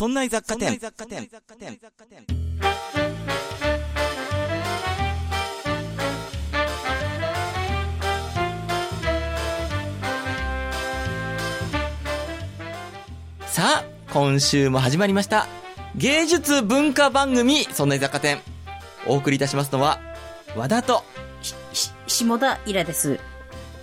[0.00, 0.80] そんな雑貨店。
[13.46, 15.46] さあ、今週も始まりました。
[15.96, 18.40] 芸術文化番組、そんな雑貨店。
[19.06, 20.00] お送りいたしますのは、
[20.56, 21.04] 和田と、
[21.42, 23.20] し、し、下田イラです。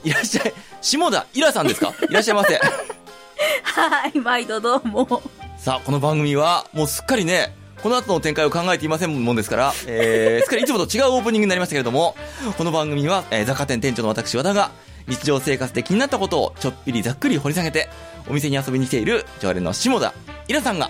[0.03, 1.93] いらっしゃい、下田イラさんですか？
[2.09, 2.55] いらっしゃいませ。
[3.61, 5.21] はい、毎度どうも。
[5.67, 12.15] さあ、この番組は、もうすっかりね、この後の展開を考えていませんもんですから、えー、 すっかりいつもと違うオープニングになりましたけれども、
[12.57, 14.71] この番組は、えー、雑貨店店長の私、和田が、
[15.09, 17.89] 日常生活で気になったことをちょっぴりざっくり掘り下げて、
[18.29, 20.13] お店に遊びに来ている常連の下田
[20.47, 20.89] イラさんが、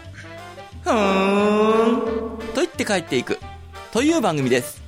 [0.84, 3.40] ふーん、と言って帰っていく、
[3.92, 4.80] という番組です。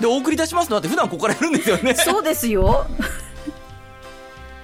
[0.00, 1.94] で、お送りいたしますのはって普段ここからやるんですよね。
[1.94, 2.84] そうですよ。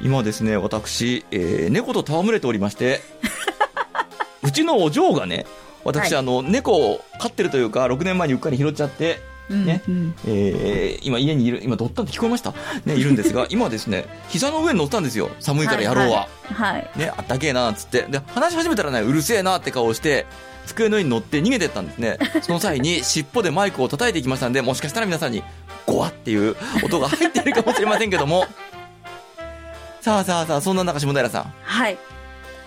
[0.02, 3.00] 今ですね、私、えー、猫と戯れておりまして、
[4.44, 5.46] うちのお嬢がね、
[5.84, 9.20] 私、はいあの、猫を飼ってるというか、6年前にうっかり拾っちゃって、
[9.50, 12.54] ねうんうんえー、今家にいる、今、どったんって聞こえました？
[12.86, 15.30] ね、いるんですが、 今ですね、膝の上に乗ったんですよ。
[15.40, 16.28] 寒いから野郎は。
[16.44, 16.90] はい。
[16.96, 18.02] ね、あったけえな、つって。
[18.08, 20.24] で、話し始めたらね、うるせえなって顔をして、
[20.66, 22.18] 机の上に乗って逃げてったんですね。
[22.40, 25.42] その際に 尻尾でマイクを叩いていきましたんで、もしかしたら皆さんに、
[25.86, 28.46] ゴワっていう音が入ってるかもしれませんけども。
[30.00, 31.52] さあさあさあ、そんな中、下平さん。
[31.62, 31.98] はい。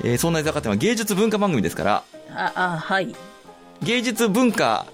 [0.03, 2.03] えー、そんな雑貨店は芸術文化番組ですから、
[2.33, 3.15] あ、あ、はい。
[3.83, 4.85] 芸術文化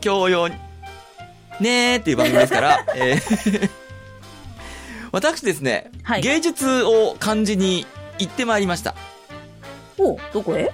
[0.00, 3.70] 教養ねーっていう番組ですから、 えー
[5.12, 7.86] 私ですね、はい芸術を感じに
[8.18, 8.94] 行ってまいりました。
[9.98, 10.72] おどこへ？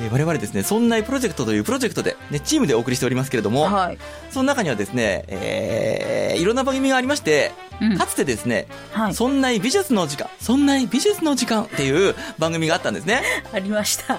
[0.00, 3.98] えー我々ですね、そんなプロジェクトというプロジェクトで、ね、チームでお送りしておりますけれども、はい。
[4.30, 7.50] その中にはですね、えーいろんな番組がありまして、
[7.82, 9.14] うんかつてですね、はい。
[9.14, 13.22] そんな美術の時間、そんな美術の時間っていう番組があったんですね。
[13.52, 14.18] ありました。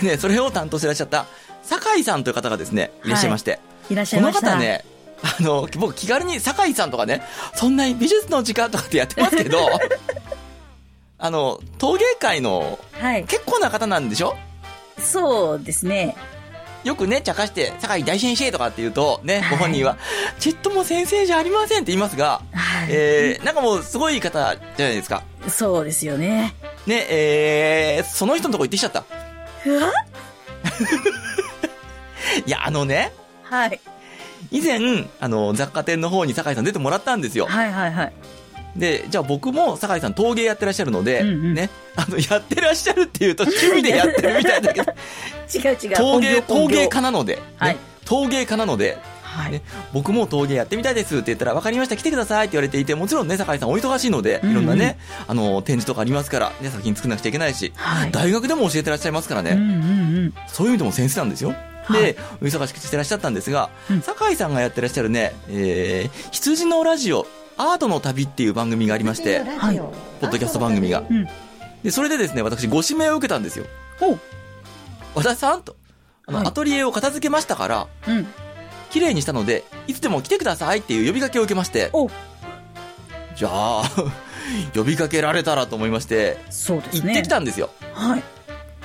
[0.00, 1.26] でね、それを担当してらっしゃった、
[1.62, 4.52] 酒井さんという方がですね、いらっしゃいまして、いらっしゃこのいました。
[4.52, 4.58] 方。
[4.58, 4.84] ね、
[5.22, 7.22] あの、僕気軽に酒井さんとかね、
[7.54, 9.58] そんな美術の時間とかってやってますけど、
[11.18, 13.24] あの、陶芸界のはい。
[13.24, 14.36] 結構な方なんでしょ？
[14.98, 16.16] そうですね。
[16.84, 19.96] よくね、茶化して、酒井大先生とかって言うと、ね、はいご本人は、
[20.38, 22.88] ちっとも先生じゃありませんって言いますが、はい。
[22.90, 25.22] えー、なんかもうすごい方じゃないですか。
[25.48, 26.54] そうですよね。
[26.86, 29.04] ね、えー、その人のとこ行ってきちゃった。
[29.66, 29.92] うわ？
[32.46, 33.12] いや、あのね、
[33.44, 33.80] はい。
[34.50, 34.78] 以前、
[35.20, 37.46] あの、雑貨店の方に酒井さん出てもらったんですよ。
[37.46, 38.12] はいはいはい。
[38.76, 41.54] で、じゃあ僕も酒井さん陶芸やってらっしゃるので、うんうん。
[41.54, 44.92] ね、あの、やってらっしゃるっていうと 趣味でやってるみたいだけど、
[45.54, 45.96] 違う違う。
[45.96, 47.76] 陶芸、陶芸家なので、ねはい。
[48.04, 49.52] 陶芸家なので、はい。
[49.52, 49.62] ね、
[49.92, 54.52] 僕も陶芸やってみたいですって言ったら、分かりました、来てくださいって言われていて、もちろんね、酒井さんお忙しいので、うんうん。
[54.52, 58.10] いろんなね、あの、展示とかありますから、ね、作品作んなくちゃいけないし、はい。
[58.10, 59.70] 大学でも教えてらっしゃいますからね、うんうんう
[60.26, 60.34] ん。
[60.48, 61.54] そういう意味でも先生なんですよ。
[61.84, 62.02] はい。
[62.02, 64.02] で、お忙しくしてらっしゃったんですが、うん。
[64.02, 67.26] 酒井さんがやってらっしゃるね、えー、羊のラジオ、
[67.56, 69.78] アートの旅っていう番組がありまして、はい。
[69.78, 71.02] ポッドキャスト番組が。
[71.08, 71.28] うん。
[71.82, 73.66] で、それでですね、私ご指名を受けたんですよ。
[74.00, 74.18] お
[75.14, 75.76] 和田さんと、
[76.26, 78.26] あの、はいアトリエを片付けましたから、うん。
[78.90, 82.08] 綺麗にしたので、いつでも来てくださいっていう呼びかけを受けまして、お
[83.34, 83.82] じゃあ、
[84.74, 87.12] 呼びかけられたらと思いまして、そうですね。
[87.12, 87.70] 行ってきたんですよ。
[87.94, 88.22] はい。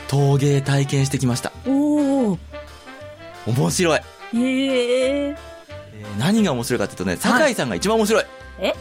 [0.07, 1.51] 陶芸体験してきました。
[1.66, 2.38] おー。
[3.45, 4.00] 面白い。
[4.00, 4.01] へ
[4.33, 5.27] え。
[5.29, 5.57] えー
[6.19, 8.25] 何が面白いかっていうとね、酒井さんが一番面白い。
[8.59, 8.73] え？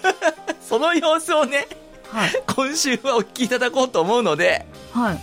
[0.60, 1.66] その様子をね、
[2.10, 2.30] はい。
[2.54, 5.18] 今週はお聞きいただこうと思うので、はい。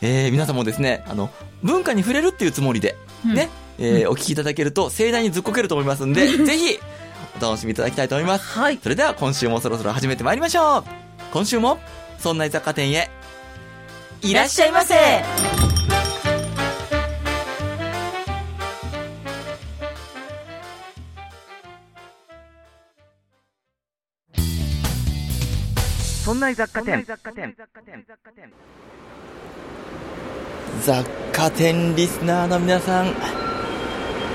[0.00, 1.30] えー皆さんもですね、あの、
[1.62, 3.48] 文化に触れるっていうつもりで、うんね、
[3.78, 6.78] えーお聞きいただけると盛大にずっこけると思いますんで、 ぜひ、
[7.40, 8.58] お楽しみいただきたいと思います。
[8.58, 8.78] はい。
[8.82, 10.84] それでは今週もそろそろ始めてまいりましょう
[11.32, 11.78] 今週も、
[12.18, 13.10] そんな雑貨店へ、
[14.22, 14.94] いらっしゃいませ
[26.28, 27.06] そんな雑貨店。
[27.06, 27.16] 雑
[31.32, 33.14] 貨店リスナーの皆さん、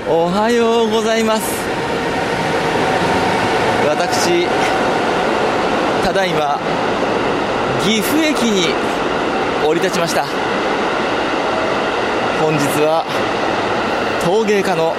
[0.08, 1.42] おはようございます。
[3.86, 4.44] 私、
[6.02, 6.58] ただいま、
[7.84, 8.74] 岐阜駅に
[9.64, 10.24] 降り立ちました。
[12.42, 13.04] 本日は、
[14.24, 14.96] 陶芸家の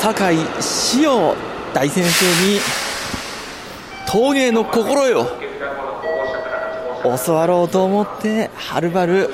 [0.00, 1.34] 酒井志陽
[1.74, 2.60] 大先生に、
[4.06, 5.47] 陶芸の心得を
[7.02, 9.30] 教わろうと思ってはるばる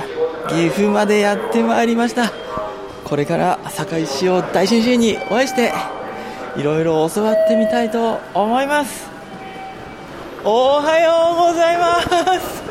[0.48, 2.32] 岐阜までやってまいりました。
[3.04, 5.72] これから堺市を大先生にお会いして
[6.56, 9.08] いろいろ教わってみたいと思います。
[10.44, 12.00] おはようございま
[12.40, 12.63] す。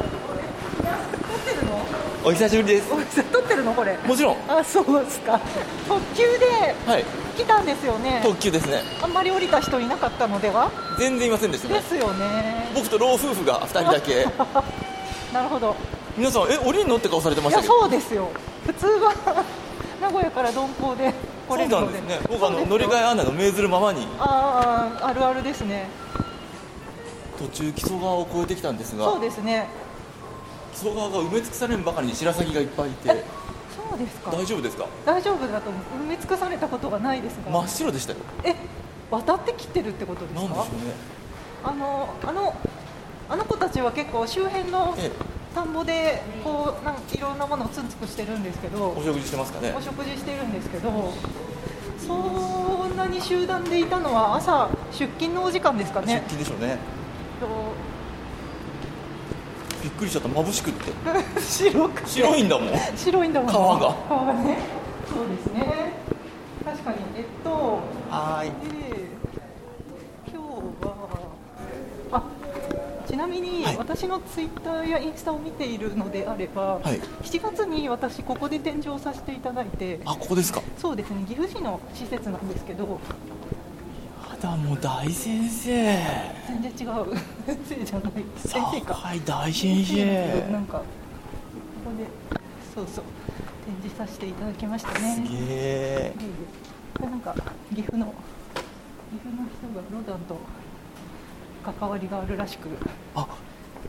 [2.26, 3.24] お久しぶりです。
[3.32, 3.98] 撮ってるのこれ。
[4.06, 4.38] もちろん。
[4.48, 5.40] あそうですか。
[5.88, 7.06] 特急ではい。
[7.38, 8.22] 来たんですよね。
[8.24, 8.82] 特急ですね。
[9.02, 10.72] あんまり降りた人いなかったのでは？
[10.98, 11.76] 全然いませんでしたね。
[11.76, 12.70] ですよね。
[12.74, 14.26] 僕と老夫婦が2人だけ。
[15.34, 15.76] なるほど。
[16.18, 18.30] 皆さんえ降りんのって顔されてましたそうですよ。
[18.66, 19.14] 普通は
[20.02, 21.14] 名古屋から鈍行で
[21.50, 21.70] 来れるので。
[21.70, 22.20] そうなんですね。
[22.30, 24.08] 僕あの乗り換え案内の命ずるままに。
[24.18, 25.90] あああるあるですね。
[27.38, 29.04] 途中木曽川を越えてきたんですが。
[29.06, 29.68] そうですね
[30.74, 33.08] 木曽川が埋め尽くされるばかりに白鷺がいっぱいいて。
[33.10, 34.32] そうですか？
[34.32, 34.88] 大丈夫ですか？
[35.06, 35.84] 大丈夫だと思う。
[36.06, 38.20] 埋め尽くされたことがないですが、真っ白でしたよ。
[38.44, 38.56] え
[39.12, 40.42] 渡ってきてるってことですか？
[40.42, 40.94] なんでしょうね。
[41.64, 42.56] あのあの
[43.30, 45.12] あの子たちは結構周辺のええ。
[45.54, 49.72] 田んぼでこうなんかいろんなものをつんつくしてるんですけどお食事してますかね？
[49.78, 51.14] お食事してるんですけど
[52.00, 56.80] そんなに集団でいたのは朝出勤のお時間ですか出ね勤でしょうね。
[57.40, 57.46] と
[59.84, 60.30] びっくりしちゃった。
[60.30, 60.92] 眩しくって。
[61.42, 62.10] 白くて。
[62.10, 62.70] 白いんだもん。
[62.96, 63.52] 白いんだもん。
[63.52, 63.96] 川が。
[64.08, 64.58] 川がね。
[65.14, 65.94] そうですね。
[66.64, 67.50] 確かにえっと
[68.10, 68.50] はーい。
[68.50, 68.54] で
[70.34, 71.20] 今日は
[72.14, 72.24] あ
[73.08, 73.78] ちなみにはい。
[73.78, 77.00] 私のツイッターやインスタを見ているのであれば、はい。
[77.24, 80.62] 7月に私ここで展示をさせていただいてあここですか。
[80.78, 81.26] そうですね。
[81.28, 83.00] 岐阜市の施設なんですけど
[84.44, 85.98] やだもう大先生。
[86.48, 87.16] 全然違う。
[87.46, 88.94] 先生じゃない先生か。
[88.94, 90.84] はい大先生なんかこ
[91.86, 92.06] こで
[92.76, 93.04] そうそう
[93.66, 95.16] 展示させていただきましたね。
[95.16, 96.14] すげえ。
[97.02, 97.36] なんか
[97.74, 98.14] 岐阜の
[99.12, 100.38] 岐阜の人がロダンと
[101.80, 102.68] 関わりがあるらしく。
[103.16, 103.28] あ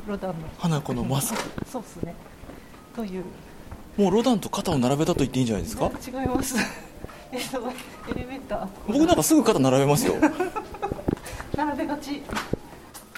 [0.06, 0.36] ロダンの。
[0.58, 1.40] 花子のマスク。
[1.66, 2.14] そうっすね。
[2.94, 3.24] という。
[3.96, 5.90] もうロダンと肩を並べたと言っていいんじゃないですか？
[6.06, 6.56] 違います
[7.34, 7.58] えっと
[8.12, 8.68] エレベーター。
[8.86, 10.14] 僕なんかすぐ肩並べますよ。
[11.56, 12.22] 並べがち。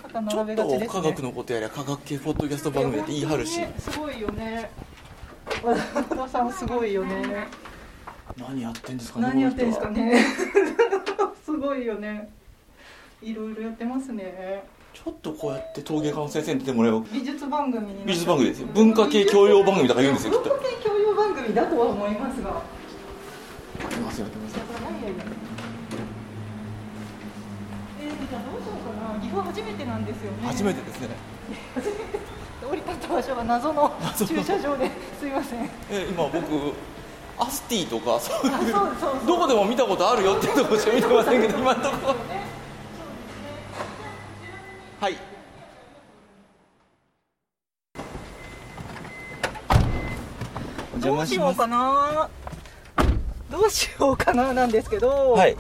[0.02, 3.58] 肩並べがちです、ね、と科学のことやりゃ科学系ポッドキャスト番組だって言い張るし。
[3.58, 4.70] ねすごいよね。
[5.62, 7.46] 和田さんすごいよね。
[8.38, 10.24] 何やってんですかね何やってんですかね。
[11.44, 12.30] すごいよね。
[13.22, 14.64] いろいろやってますね。
[14.94, 17.00] ちょっとこうやって陶芸家の先生に出てもらえば。
[17.12, 18.68] 美術番組美術番組ですよ。
[18.68, 22.62] 文化系教養番組とか言うんですよ文化系教養番組だとは思いますが
[29.56, 30.38] 初めてなんですよね。
[30.46, 31.08] 初めてですね。
[32.62, 34.90] 降り立った場所は謎の駐車場で。
[35.19, 35.70] すいません。
[35.90, 36.75] え今僕
[37.38, 42.12] アスティとかそういうあそうそうそうどこでも見たことあるよっていうところしか見てませんけど今のとこ。
[42.12, 42.14] ろ
[45.00, 45.17] はい。
[50.99, 52.28] どうしようかな
[53.50, 55.56] どうしようかななんですけど、はい。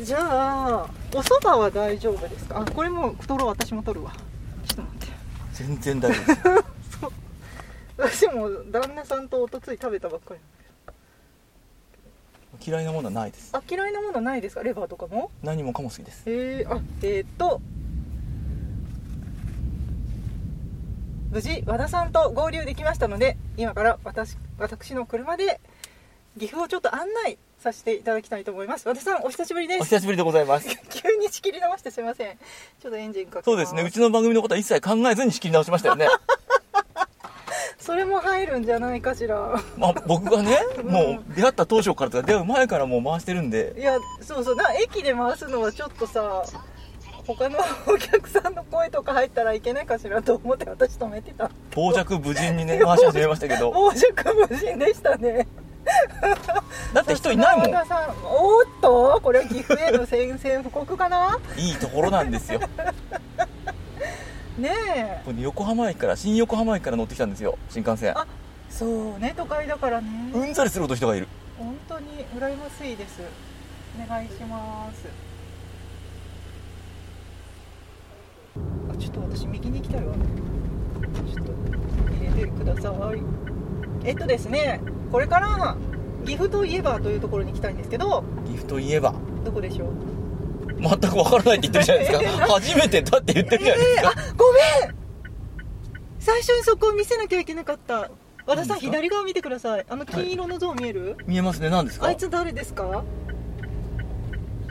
[0.00, 2.60] じゃあお蕎麦は大丈夫ですか？
[2.60, 3.48] あこれも取ろう。
[3.50, 4.12] 私も取るわ。
[4.66, 5.12] ちょっと待って。
[5.52, 6.42] 全然大丈夫です
[7.00, 7.12] そう
[7.98, 10.40] 私も旦那さんとおとつい食べたばっかり
[12.66, 13.50] 嫌いなものはないです。
[13.52, 14.62] あ嫌いなものないですか？
[14.62, 15.30] レバーとかも？
[15.42, 16.22] 何もかも好きです。
[16.26, 17.60] えー、あえー、っと。
[21.30, 25.62] 無事和田さんと合流できましたので今から私私の車で
[26.38, 28.88] 岐阜をちょっと案内させていただきたいと思います。
[28.88, 29.80] 和田さんお久しぶりです。
[29.82, 30.68] お久しぶりでございます。
[30.90, 32.36] 急に仕切り直してすいません。
[32.80, 33.82] ちょっとエンジンかけそうですね。
[33.82, 36.08] うちの番組のことは一切考えずに仕切り直しましたよね。
[37.78, 39.60] それも入るんじゃないかしら。
[39.76, 40.58] まあ僕がね？
[40.82, 43.74] もう出会った当初からとか出会う前からもう回してるんで。
[43.76, 44.56] いやそうそう。
[44.56, 46.44] な駅で回すのはちょっとさ
[47.26, 51.50] 他のお客さんの声とか入ったらいけないかしらと思って私止めてた。
[51.70, 53.70] 到着無人にね回し始めましたけど。
[53.70, 55.46] 傍若無人でしたね
[56.94, 57.66] だって人いないもん。
[57.66, 57.80] おーっ
[58.80, 61.38] とこれは岐阜への宣戦布告かな？
[61.56, 62.60] いいところなんですよ。
[64.58, 65.22] ねえ。
[65.24, 68.16] これね横浜駅から新横浜駅から乗ってきたんですよ新幹線。
[68.16, 68.26] あ
[68.70, 70.30] そうね都会だからね。
[70.32, 71.28] うんざりするほど人がいる。
[71.58, 73.22] 本当に羨ましいです。
[74.04, 75.06] お願いします。
[78.90, 80.14] あちょっと私右に行きたいわ。
[80.14, 81.52] ちょっと
[82.12, 83.22] 入れてください。
[84.04, 84.80] えっとですね
[85.12, 85.76] これから
[86.24, 89.14] 岐阜といえばというところに行きたいんですけど岐阜といえば？
[89.44, 89.88] どこでしょう？
[90.80, 92.46] 全くわからないって言ってるじゃないですか。
[92.54, 94.58] 初めてだって言ってるじゃないですか、えーあごめ
[94.92, 94.94] ん！
[96.18, 98.10] 最初にそこを見せなきゃいけなかった。
[98.46, 99.86] 和田さん左側見てください。
[99.88, 101.68] あの金色の像見える、見えますね。
[101.70, 102.06] 何ですか？
[102.06, 103.04] あいつ誰ですか？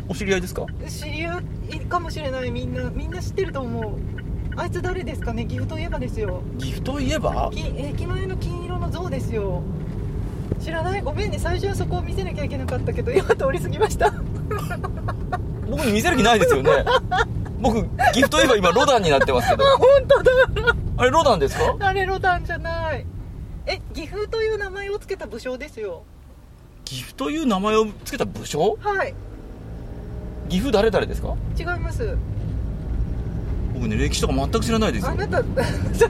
[0.10, 0.66] お知り合いですか？
[0.90, 2.52] 知り合いかもしれない。
[2.52, 3.94] みんなみんな知ってると思う。
[4.58, 5.46] あいつ誰ですかね？
[5.46, 6.42] 岐阜といえばですよ。
[6.58, 7.50] 岐阜といえば？
[7.54, 9.62] き駅前の金色の像ですよ
[10.60, 11.02] 知らない。
[11.02, 11.40] ごめんね。
[11.40, 14.12] 最初はそこを見せなきゃいけなかったけど今通り過ぎました。
[15.70, 16.72] 僕に見せる気ないですよね。
[17.60, 19.64] 僕岐阜といえば今ロダンになってますけど。
[19.78, 20.32] 本当だ。
[20.98, 21.76] あれロダンですか？
[21.80, 23.06] あれロダンじゃない。
[23.66, 26.04] ええ岐阜という名前を付けた武将ですよ。
[26.86, 28.78] 岐阜という名前を付けた武将？
[28.82, 29.14] はい。
[30.50, 31.36] 岐阜誰々ですか？
[31.58, 32.18] 違います
[33.82, 35.42] 僕ね歴史とか全く知らないですよ、あなた
[35.98, 36.08] 社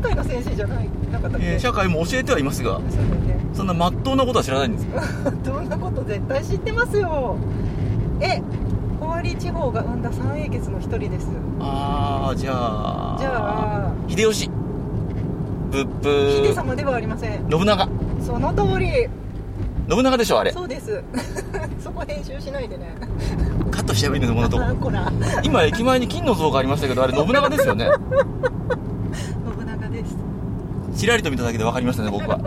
[0.00, 3.38] 会の先生じゃないなかったっけ、えー社会も教えてはいますがそうだよね。
[3.54, 4.82] そんな真っ当なことは知らないんです。
[4.82, 4.90] よ
[5.44, 7.36] どんなこと絶対知ってますよ。
[8.20, 8.42] え
[9.00, 11.28] 尾張地方が生んだ三英傑の一人です。
[11.60, 14.50] ああじゃあじゃあ秀吉。
[15.70, 16.46] ブッブー。
[16.48, 17.48] 秀様ではありません。
[17.48, 17.88] 信長。
[18.26, 19.06] その通り
[19.88, 20.52] 信長でしょあれ。
[20.52, 21.02] そうです。
[21.82, 22.94] そこ編集しないでね。
[23.70, 24.40] カットしちゃえばいいのこ。
[24.40, 24.90] んなとこ
[25.42, 27.90] 今駅前に金の像がありましたけどあれ信長ですよね。
[29.58, 30.16] 信長です。
[30.96, 32.38] ちらりと見ただけで分かりましたね僕は。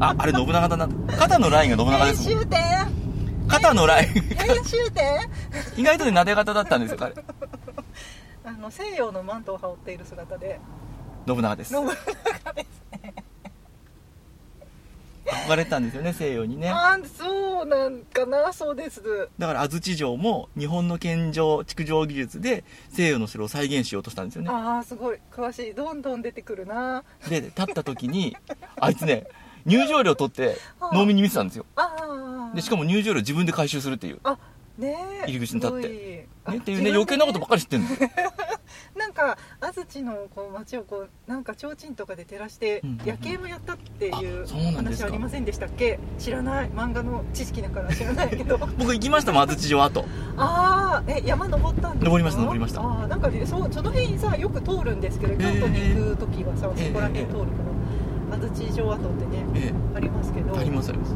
[0.00, 0.88] ああれ信長だな。
[1.18, 2.44] 肩のラインが信長で編すもん。
[3.48, 4.08] 肩のライン。
[4.08, 5.30] 編集点。
[5.76, 7.14] 意外とねなで型だったんですよあれ
[8.44, 10.58] あの西洋のマントを羽織っている姿で。
[11.26, 11.74] 信長です。
[11.74, 12.86] 信長です
[15.26, 16.70] 憧れてたんですよね西洋にね。
[16.70, 19.02] あそうなんかなそうです。
[19.38, 24.50] だから安土城も日本の建城築城技術で西洋の城を再現しようとしたんですよね。
[24.50, 25.18] ああすごい。
[25.32, 25.74] 詳しい。
[25.74, 27.04] どんどん出てくるな。
[27.28, 28.36] で立った時に
[28.80, 29.26] あいつね
[29.64, 30.56] 入場料取って
[30.92, 31.66] 農民に見せたんですよ。
[31.74, 34.20] ああでしかも入場料自分で回収するっていう。
[34.22, 34.38] あ
[34.78, 35.30] ねえ。
[35.30, 37.88] 入り口に立ってねあっていうね余計なことばっかり知ってんの。
[38.96, 44.10] なんか安土のこう街をこうなんか提灯とかで照らして夜景もやったってい
[44.42, 45.98] う話ありませんでしたっけ？
[46.18, 46.70] 知らない。
[46.70, 48.58] 漫画の知識だから知らないけど。
[48.78, 50.04] 僕行きましたもん安土城跡。
[50.36, 52.04] ああえ山登ったんですか？
[52.06, 52.80] 登りました登りました。
[52.82, 57.46] ああなんかねそうその辺さよく通るんですけど京都に行く時はさ、ええそこら辺通るか
[58.30, 60.54] ら、安土城跡ってねえありますけど。
[60.56, 61.14] えありますあります。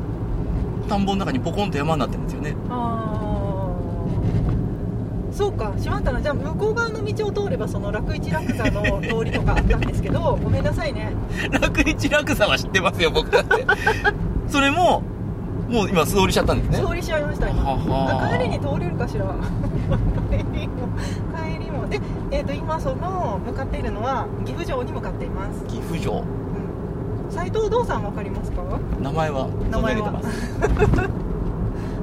[0.89, 2.55] 田んぼの中にポコンと山になってるんですよね。
[2.69, 3.40] ああ
[5.33, 6.21] そうかしまったな。
[6.21, 11.13] じゃあ向こう側の道を通ればその楽一楽座の通りとかあったんですけど ごめんなさいね。
[11.51, 13.67] 楽一楽座は知ってますよ僕だって。
[14.49, 15.03] それも
[15.69, 16.87] もう今素通りしちゃったんですね。
[16.89, 17.63] 通りしちゃいました今。
[17.63, 19.25] ははあ帰りに通れるかしら？
[20.31, 20.89] 帰りも。
[21.59, 22.01] 帰りもで、
[22.33, 25.65] えー、と今その向かっているのは岐阜城に向かっています。
[25.67, 26.23] 岐阜城。
[27.31, 28.63] 斎藤道さんわかりますか？
[29.01, 30.21] 名前は名前は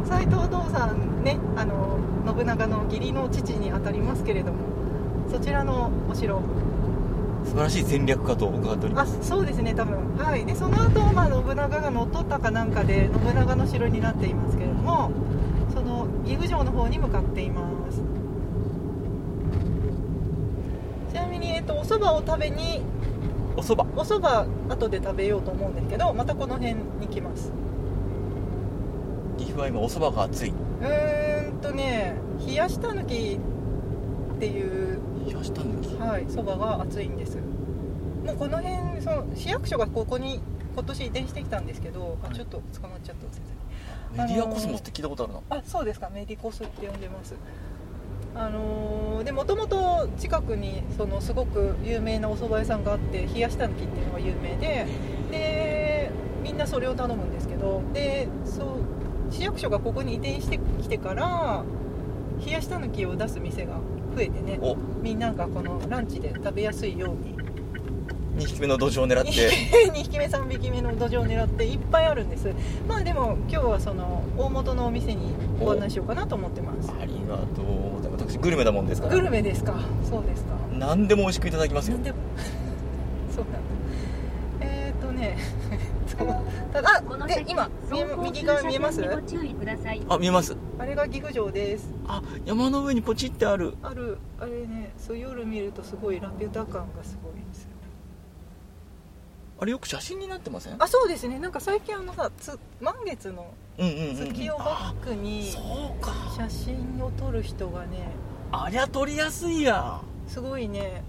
[0.08, 4.60] 斎藤道さんねあの信長の義理の父にあたりますけれども
[5.30, 6.42] そちらのお城。
[7.44, 10.18] 素晴らしい戦略家と伺っておりまあすそうですね多分。
[10.18, 10.46] はい。
[10.46, 15.12] でその後、まあ信長が乗っ取ったかなんかで信長の城になっていますけれども
[15.74, 18.02] その岐阜城の方に向かっています。
[21.12, 22.82] ちなみに、えっと、お蕎麦を食べに
[23.56, 23.90] お蕎麦。
[23.96, 27.52] お蕎麦後で食べようと思うんですけどまたこの辺に来ます
[29.58, 30.50] 岐阜は今お蕎麦が熱い。
[30.50, 32.14] うーんとね
[32.46, 33.40] 冷やしたぬき
[34.36, 35.96] っていう冷やした抜き？
[35.96, 37.38] はい蕎麦が熱いんです。
[37.38, 40.40] もうこの辺その市役所がここに
[40.76, 42.36] 今年移転してきたんですけど、あはい。
[42.36, 43.42] ちょっと捕まっちゃった先
[44.30, 45.40] メディアコスモスって聞いたことあるな。
[45.50, 47.34] 生あそうですかメディコスって呼んでます。
[48.36, 54.86] あのーでもともと近くにそのすごく有名なお蕎麦屋さんがあって冷やしたぬきっていうのが有名で
[55.32, 56.12] で
[56.44, 58.68] みんなそれを頼むんですけどでそう
[59.30, 61.64] 市役所がここに移転してきてから
[62.46, 63.80] 冷やしたぬきを出す店が
[64.16, 64.60] 増えてね。
[64.62, 64.76] お。
[65.02, 67.36] みんながこのランチで食べやすいように。
[68.38, 69.32] 2匹目の土壌を狙って。
[69.92, 72.52] 2匹目3匹目の土壌を狙っていっぱいあるんです。
[72.88, 76.92] まあでも今日はその大元のお店にご案内しようかなと思ってます。
[77.02, 77.88] ありがとう。
[78.12, 79.16] 私グルメだもんですから。
[79.16, 79.76] グルメですか。
[80.04, 80.54] そうですか。
[80.72, 81.98] 何でも美味しくいただきますよ。
[81.98, 82.18] 何でも
[83.32, 83.60] そうなんだ
[84.62, 85.38] えー、っとね
[86.08, 86.28] そう
[86.74, 87.70] ただあで今
[88.24, 89.02] 右側見えます？
[89.02, 90.02] ご注意ください。
[90.10, 90.56] あ見えます。
[90.78, 91.90] あれが岐阜城です。
[92.08, 93.76] あ山の上にポチってある。
[93.82, 97.70] あるあれねそう夜見るとすごいラピュタ感がすごいんですよ。
[99.60, 100.76] あれよく写真になってません？
[100.78, 101.40] あそうですね。
[101.40, 106.14] なんか最近あのさつ満月の月をバックにそうか。
[106.36, 108.10] 写真を撮る人がね
[108.52, 110.02] ありゃ撮りやすいや。
[110.28, 111.02] すごいね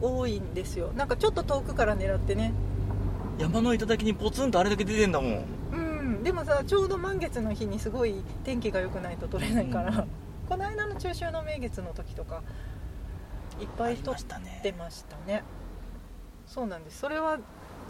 [0.00, 0.92] 多いんですよ。
[0.94, 2.52] なんかちょっと遠くから狙ってね
[3.38, 5.44] 山の頂にポツンとあれだけ出てんだもん。
[5.72, 6.22] うん。
[6.22, 10.08] でもさちょうど満月の日にすごい天気が良くないと撮れないから、うん。
[10.48, 12.42] この間の中秋の名月の時とか
[13.60, 15.44] いっぱい撮っしたねてましたね。
[16.46, 16.98] そうなんです。
[16.98, 17.38] それは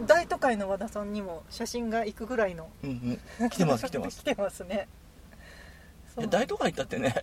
[0.06, 3.48] 大都会の和田さんにも写真が行くぐらいのうんうん。
[3.50, 4.20] 来てます来てます。
[4.20, 4.88] 来てますね。
[6.30, 7.14] 大都会行ったってね。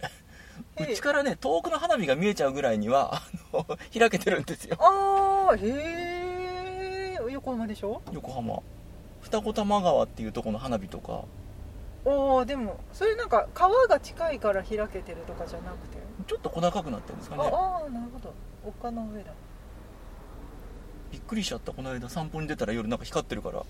[0.77, 0.94] ええ。
[0.94, 4.77] うちからね遠くの花火が見えちゃうぐらいにはあの開けてるんですよ。
[4.79, 6.05] ああへえ
[7.36, 8.01] 横浜でしょ？
[8.12, 8.60] 横浜。
[9.22, 11.24] 二子玉川っていうところの花火とか。
[12.06, 17.44] おおでもそれなんか川が近いから開けてるとかじゃなくて、ちょっと小高くなってるんですかね。
[17.44, 18.34] ああーなるほど。
[18.65, 19.32] 丘の上だ。
[21.12, 21.72] びっくりしちゃった。
[21.72, 23.63] この間散歩に出たら夜なんか光ってるから。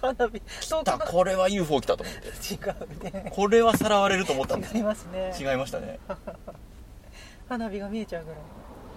[0.00, 0.40] 花火。
[0.68, 2.54] 遠だくこれは UFO 来たと思って。
[2.54, 3.30] 違うね。
[3.34, 4.76] これはさらわれると思ったんです。
[4.76, 5.34] 違いますね。
[5.38, 5.98] 違いましたね。
[7.48, 8.40] 花火が見えちゃうぐらい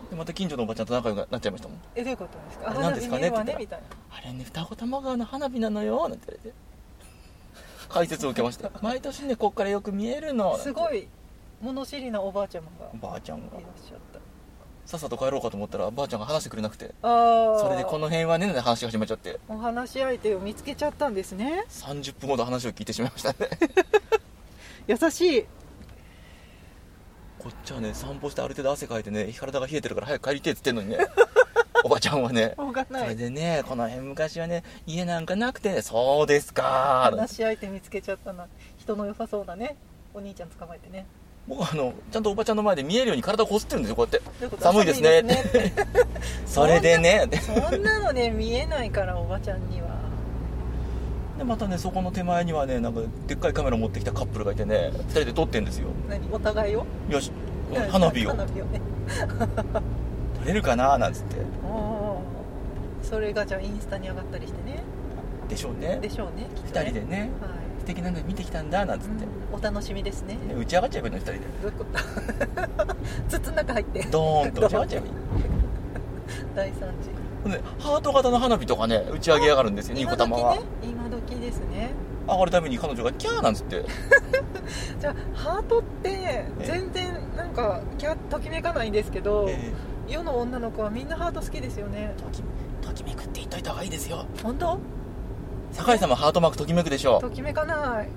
[0.09, 1.77] でまた近所のおばちゃんと仲良くなっちゃいましたもん。
[1.95, 2.69] えどういうことですか？
[2.69, 3.27] あれ何ですかね？
[3.29, 3.85] ってみたいな。
[4.11, 6.55] あれね双子玉川の花火なのよなんて言われて。
[7.89, 8.69] 解説を受けまして。
[8.81, 10.55] 毎年ねこっからよく見えるの。
[10.57, 11.07] いすごい
[11.61, 13.45] 物知りなおばあちゃまがおばあちゃんが。
[13.47, 14.19] いらっしゃった。
[14.85, 16.93] さっさと帰ろうかと思ったらばあちゃんが話してくれなくて。
[17.01, 19.39] ああそれでこの辺はね話が始まっちゃって。
[19.49, 21.65] お話し相手を見つけちゃったんですね。
[21.69, 23.35] 30分ほど話を聞いてしまいましたね。
[24.87, 25.45] 優しい
[27.45, 30.97] こっちはね散歩してある程度汗かいてね体が冷えてるから早く帰りてえっつってんのにね。
[31.85, 32.55] おばちゃんはね。
[32.57, 33.09] そない。
[33.09, 38.47] れでねこの辺昔はね家なんかなくてそうですかー話し相手見つけちゃったな。
[38.79, 39.77] 人の良さそうなね
[40.11, 41.05] お兄ちゃん捕まえてね。
[41.47, 44.57] 僕はあのちゃんとおばちゃんの前で見えるように体をこすってるんですよこうやって。
[44.63, 46.07] 寒いですね寒いですねって。
[46.47, 47.29] それでね。
[47.45, 49.89] そんなのね見えないからおばちゃんには
[51.37, 55.89] でまたねそこの手前にはねなんかでっかいカメラ持ってきたカップルがいてね2人で撮ってんですよ。
[56.09, 56.21] 何？
[56.31, 56.85] お互いを？
[57.09, 57.31] よし。
[57.89, 58.29] 花火を。
[58.29, 58.81] 花火をね。
[60.39, 60.97] 撮れるかな？
[60.97, 61.35] なんつって。
[63.01, 64.81] それがじゃあインスタに上がったりしてね。
[65.49, 65.99] でしょうね。
[66.01, 66.85] でしょうねきっ2とね。
[66.85, 67.19] 人でね。
[67.19, 67.29] はい。
[67.79, 69.27] 素敵なの見てきたんだなんつって、う
[69.57, 69.59] ん。
[69.59, 70.37] お楽しみですね。
[70.47, 71.39] で打ち上がっちゃえばいいの2人で。
[71.39, 71.85] どういうこ
[72.85, 72.95] と？
[73.37, 74.03] 筒の中入って。
[74.09, 75.13] ドーンと打ち上がっちゃえばいい。
[76.55, 77.15] 大惨事。
[77.77, 80.61] ハート型の花火とかね打ち上げやがるんですよニコ玉は、ね
[81.45, 81.91] ですね。
[82.27, 83.85] 上がるために彼女がキャーなんつって。
[84.99, 89.71] じゃあハートって全然なんかキャときめかないんですけど、え
[90.07, 92.13] 世の女の子はみんなハート好きですよね。
[92.17, 92.43] ーとき
[92.81, 94.25] ときめくって言っといた方がいいですよ。
[94.43, 94.79] 本当？
[95.71, 98.09] 酒井さんもハートマークときめくでしょときめかない。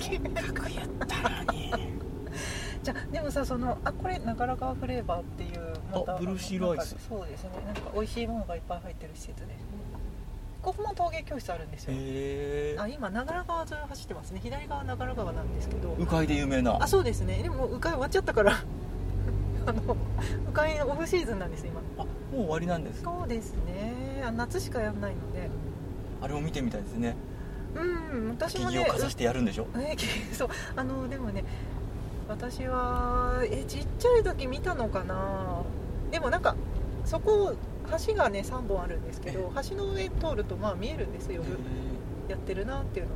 [0.00, 1.72] せっかくやったのに。
[2.82, 6.96] じゃあでもさそのあこれ長良川フレーバーっていうまたあブルーシールアイス。
[7.08, 7.50] そうですね。
[7.66, 9.54] なんか美味しいものがいっぱい入ってる施設で
[10.64, 14.40] ここも陶芸教室あるんですよ、へあ今長良川沿いを走ってますね。
[14.42, 15.94] 左側長良川なんですけど。
[15.98, 16.82] 迂回で有名な。
[16.82, 17.42] あそうですね。
[17.42, 18.52] でも鵜飼い終わっちゃったから。
[19.66, 21.82] あの鵜飼オフシーズンなんです今。
[21.98, 23.02] あもう終わりなんです。
[23.02, 24.22] そうですね。
[24.26, 25.50] あ夏しかやんないので。
[26.22, 27.14] あれを見てみたいですね。
[27.76, 27.84] う
[28.18, 29.66] ん私もねをかざしてやるんでしょ？
[29.76, 29.94] え
[30.32, 30.48] そう。
[30.76, 31.44] あのでもね
[32.26, 35.60] 私はえちっちゃい時見たのかな。
[36.10, 36.56] でもなんか
[37.04, 37.54] そこ
[38.06, 41.58] 橋がね3本あるんですけど橋の上通るとまあ見えるんですよ夜
[42.28, 43.12] やってるなっていうの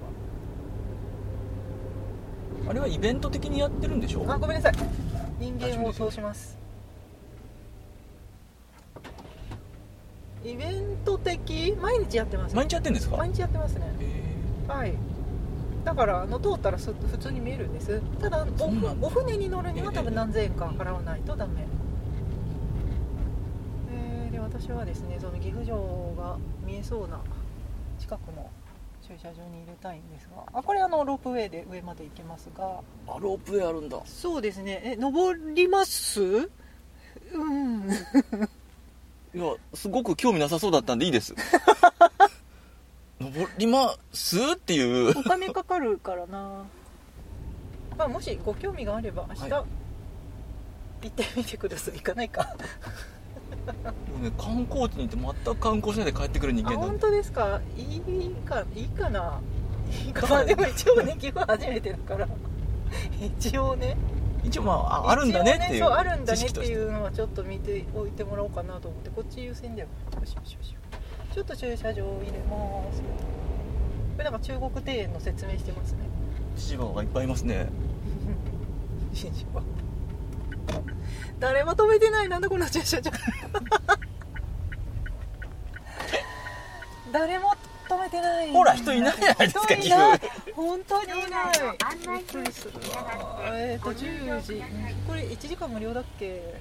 [2.69, 4.25] あれはイベント的にやってるんでしょ？
[4.25, 4.75] はあごめんなさい。
[5.41, 6.59] 人間を通します。
[10.45, 11.75] イベント的？
[11.81, 12.55] 毎日やってます。
[12.55, 13.17] 毎日やってんですか？
[13.17, 13.87] 毎日やってますね。
[14.01, 14.93] へはい。
[15.85, 18.03] だからあの通ったらす普通に見えるんです。
[18.21, 21.63] ただおお船に乗るには多ええ分何千円か払わないとダメ。
[21.63, 21.78] えーで
[24.61, 25.77] 私はですねその岐阜城
[26.19, 27.21] が見えそうな
[27.99, 28.51] 近くの
[29.07, 32.65] 駐車場に入れたいんですがあこれあのロープウェイで上まで行けますが。
[33.07, 34.01] ーあロープウェイあるんだ。
[34.05, 34.83] そうですね。
[34.85, 36.21] え登ります？
[36.23, 37.89] うん。
[39.35, 41.35] いやすごく興味なさそうだったんでいいです。
[43.21, 44.39] 登ります？
[44.39, 45.19] っていう。
[45.19, 46.65] お金かかるからな。
[47.97, 49.65] まあもしご興味があれば明日、は
[51.03, 51.95] 行ってみてください。
[51.95, 52.55] 行かないか
[53.49, 57.61] もうね観光地に行って全く観光しないで帰ってくる人あ間なんで本当ですか？
[57.77, 58.01] いい
[58.45, 59.41] かいいかな？
[60.07, 62.29] いいかまあでも一応ね岐阜初めてだから。
[63.21, 63.97] 一応ね。
[64.45, 69.89] 一応まあああるんだねっていう一応そうあるんだねっていうのはちょっと見ておいてもらおうかなと思ってこっち優先だよ。
[71.35, 73.01] ちょっと駐車場入れます。
[73.03, 73.05] こ
[74.19, 75.99] れなんか中国庭園の説明してますね。
[76.57, 77.69] 千葉がいっぱいいますね。
[79.13, 79.63] 新宿は
[81.39, 83.11] 誰も止めてないなんだこの駐車場
[87.13, 87.55] 誰も
[87.89, 88.53] 止めてない。
[88.53, 90.19] ほら人いないじゃないですか人いない。
[90.21, 91.25] 岐阜本当にいない。
[92.17, 94.63] びっくりするわえっ、ー、と10時。
[95.07, 96.55] これ1時間無料だっけ？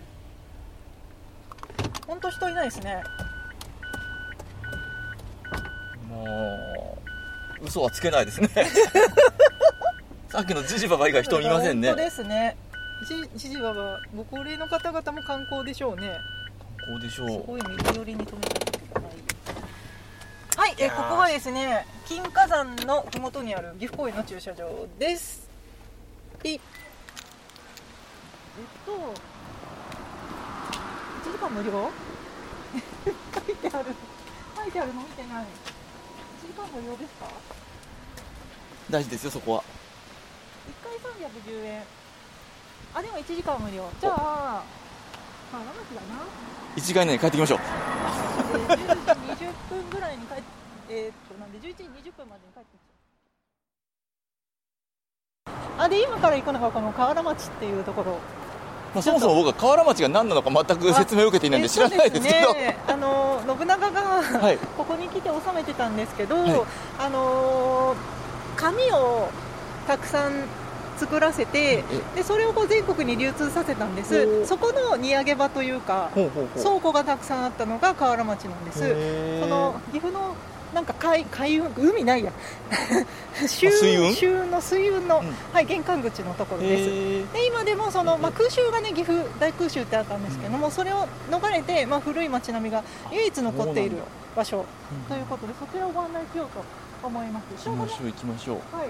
[2.07, 3.03] 本当人いないですね。
[6.10, 6.97] も
[7.62, 8.49] う嘘はつけないですね。
[10.29, 11.89] さっきのジジババ以外人いませんね。
[11.89, 12.55] 本当ですね
[13.05, 16.17] じじじばばご高齢の方々も観光でしょうね。
[16.88, 17.45] こうでしすょう。
[17.45, 19.12] ごい右寄りに止めた時がない。
[20.57, 25.47] はい、えここはですね金華山の麓にある岐阜公園の駐車場です。
[26.41, 26.62] ピッえっ
[28.86, 28.91] と
[31.29, 31.91] 1時間無料？
[33.36, 33.86] 書いてある。
[34.55, 35.01] 書いてあるの？
[35.01, 35.43] 見てない。
[35.43, 35.47] 1
[36.47, 37.29] 時間無料ですか？
[38.89, 39.63] 大事ですよそこは。
[40.67, 40.93] 1回
[41.53, 41.83] 310円
[42.97, 43.88] あでも1時間無料。
[44.01, 44.63] じゃあ
[45.51, 46.25] 川町だな。
[46.75, 47.60] 1時間以内に帰ってきましょう。
[47.60, 50.43] えー10時20分ぐらいに帰って
[50.89, 51.86] えーっとなんで11時20
[52.17, 52.75] 分までに帰って
[55.45, 55.83] きた。
[55.83, 58.17] あで今から行くのがこの河原町っていうところ。
[58.95, 64.57] まあ、そもそも僕は河原町が何なのか全く説明を受けていないんで知らないですけど、ね、あの信長が、はい。
[64.57, 66.62] ここに来て治めてたんですけど、はい。
[66.97, 67.95] あの
[68.55, 69.29] 紙を
[69.86, 70.45] たくさん
[70.97, 71.83] 作らせて
[72.15, 74.45] でそれをこう全国に流通させたんでおすー。
[74.45, 78.79] そこの荷上げ場というか倉庫がたくさんあったのが河原町なんです。
[79.41, 80.36] その岐阜の
[80.73, 82.31] なんか海海運海ないや。
[83.47, 84.13] 周水運？
[84.13, 85.36] 周の水運の、うん。
[85.53, 87.33] はい、玄関口のところです。
[87.33, 93.97] で今でもその、まあ、空襲がね岐阜大空襲ってあったんですけども、それを逃れて、まあ、古い町並みが唯一残っている
[94.36, 95.15] 場所うん。
[95.15, 96.62] ということでそちらをご案内しようと
[97.07, 97.65] 思います。
[97.65, 98.55] 行きましょう行きましょう。
[98.75, 98.88] はい、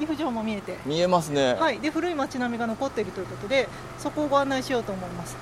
[0.00, 5.36] 岐阜城も見えて、見えますね、はい、で古い町並みが残っているということでそこをご案内しようと思います。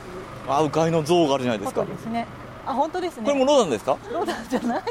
[0.48, 1.82] あ迂回の像があるじゃないでこすか。
[1.82, 2.26] とですね。
[2.66, 3.24] あ本当ですね。
[3.24, 3.96] これもロダンですか？
[4.12, 4.82] ロダンじゃない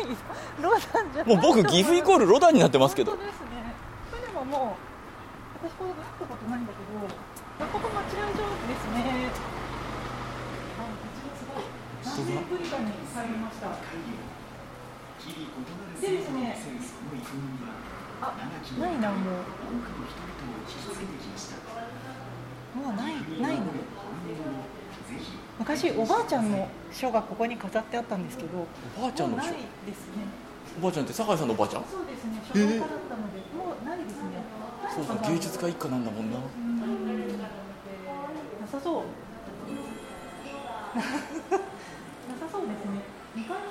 [0.61, 0.81] ロダン
[1.13, 1.35] じゃない。
[1.35, 3.11] もう僕岐阜イコールロダンになってますけど。
[3.11, 3.75] 本当ですね。
[4.09, 4.77] それでもも
[5.61, 9.03] う私これ行ったことないんだけどここ待合所ですね。
[10.79, 10.87] あ
[11.35, 11.67] すごい。
[12.07, 13.67] 何年ぶりかに入りました。
[15.27, 16.61] でですねあ
[18.79, 19.33] ないなもう。
[22.77, 23.61] もうないないの。
[25.59, 28.67] 昔おばあちゃんの書がここに飾ってあったんですけど。
[28.97, 29.43] おばあちゃんの書？
[29.45, 29.59] ないで
[29.93, 30.23] すね。
[30.79, 31.83] おばあちゃんって酒井さんのおばあちゃん？
[31.83, 32.41] そうですね。
[32.47, 34.41] 書道家だったので、もうないですね。
[34.95, 36.37] そうか芸術家一家なんだもんな。
[36.37, 36.43] な
[38.71, 39.03] さそう。
[40.97, 41.09] なさ
[42.51, 43.01] そうですね。
[43.35, 43.66] 2階にあるのかな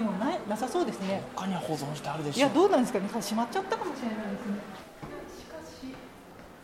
[0.00, 1.22] でもないなさそうですね。
[1.36, 3.06] 他には保存してあるでいしょやどうなんですかね。
[3.06, 4.56] 閉まっちゃったかもしれないですね。
[5.38, 5.94] しかし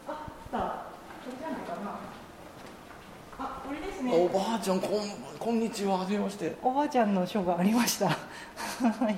[0.09, 0.17] あっ
[0.51, 0.59] た。
[0.59, 2.01] これじゃないかな。
[3.39, 4.11] あこれですね。
[4.15, 4.91] おばあちゃんこん
[5.39, 5.99] こんにちは。
[5.99, 6.57] はじめまして。
[6.63, 8.09] おばあちゃんの書がありました。
[8.09, 8.15] は
[9.11, 9.17] い。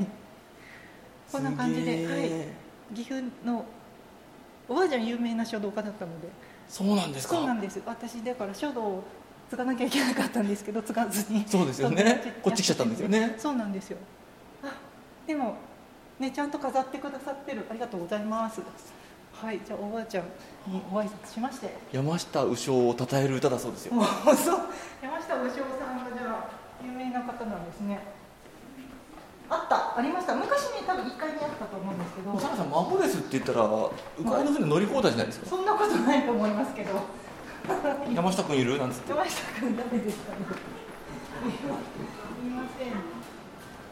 [1.31, 2.19] こんな感じで、はい。
[2.25, 2.53] え、
[2.93, 3.65] 岐阜の
[4.69, 6.29] おばあちゃん有名な書道家だったので。
[6.69, 7.37] そうなんですか？
[7.37, 7.81] そうなんです。
[7.87, 9.05] 私だから書道を
[9.51, 11.45] 継がなきゃいけなかったんですけど継がずに。
[11.49, 12.41] そうですよね。
[12.43, 13.35] こっち来ちゃったんですよね。
[13.39, 13.99] そうなんですよ。
[14.63, 14.75] あ
[15.27, 15.57] でも
[16.19, 17.65] ねちゃんと飾ってくださってる。
[17.71, 18.61] ありがとうございます。
[19.33, 20.25] はいじゃあおばあちゃん
[20.67, 21.73] にご挨拶しまして。
[21.93, 23.93] 山下右将を称える歌だそうですよ。
[23.95, 24.61] そう。
[25.03, 26.51] 山下牛尾さんがじゃあ
[26.85, 28.01] 有名な方なんですね。
[29.49, 29.97] あった。
[29.97, 30.35] ありました。
[30.35, 32.39] 昔ね多分1階にあったと思うんですけど。
[32.39, 35.47] 酒井さん孫ですって言ったら迂回の船乗り放題じゃないですか。
[35.47, 37.01] そんなことないと思いますけど
[38.15, 38.79] 山下君いる？
[38.79, 39.11] なんつって。
[39.13, 40.39] 山下君誰ですかね
[42.47, 42.91] いません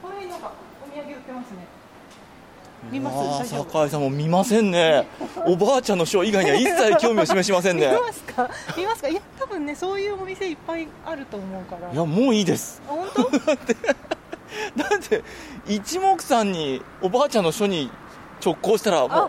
[0.02, 0.52] これなんか
[0.84, 1.56] お土産売ってますね。
[2.90, 3.10] 見ま
[3.44, 3.48] す？
[3.50, 5.06] 酒井さんも見ませんね。
[5.46, 7.86] おばあちゃんの書以外には一切興味を示しませんね。
[7.88, 8.50] 見ますか？
[8.76, 9.08] 見ますか？
[9.08, 11.92] いや多分ねそういうお店いっぱいあると思うから。
[11.92, 12.80] いやもういいです。
[12.88, 13.22] あ本当？
[14.76, 15.22] だって
[15.66, 17.90] 一目散におばあちゃんの書に
[18.44, 19.28] 直行したらもうあ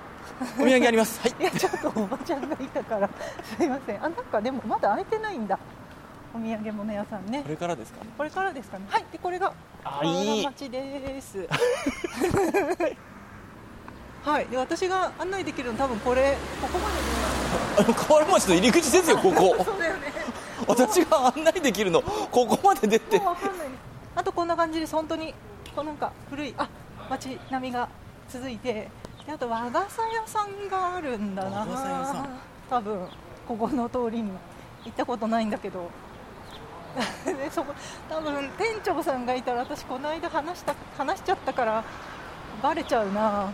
[0.60, 1.20] お土産あります。
[1.22, 1.36] はい。
[1.40, 3.10] いやちょっとおばちゃんがいたから。
[3.58, 3.98] すいません。
[3.98, 5.58] あなんかでもまだ開いてないんだ。
[6.34, 7.42] お土産物屋さんね。
[7.44, 8.10] これからですかね。
[8.18, 8.86] これからですかね。
[8.90, 9.06] はい。
[9.12, 10.46] でこれがあいい。
[10.46, 11.48] 町です。
[14.24, 14.48] はい。
[14.48, 17.02] で私が案内できるの多分これここまでで。
[17.80, 19.56] あの河原町の入り口ですよここ。
[19.64, 20.14] そうだよね。
[20.68, 23.18] 私が案内できるのここまで出て。
[23.18, 23.80] もうわかんないです。
[24.16, 25.34] あとこんな感じです本当に
[25.76, 26.68] こうなんか古いあ
[27.10, 27.88] 街並みが
[28.30, 28.90] 続いて
[29.28, 31.60] であと和傘屋さんがあるんだな。
[31.60, 32.40] 和傘屋さん。
[32.70, 33.08] 多分
[33.46, 34.32] ここの通りに
[34.86, 35.90] 行ったことないんだけど。
[37.26, 37.74] でそこ
[38.10, 41.84] 多分店長さんがいたら私この間話した話しちゃったから
[42.64, 43.50] バレちゃうな。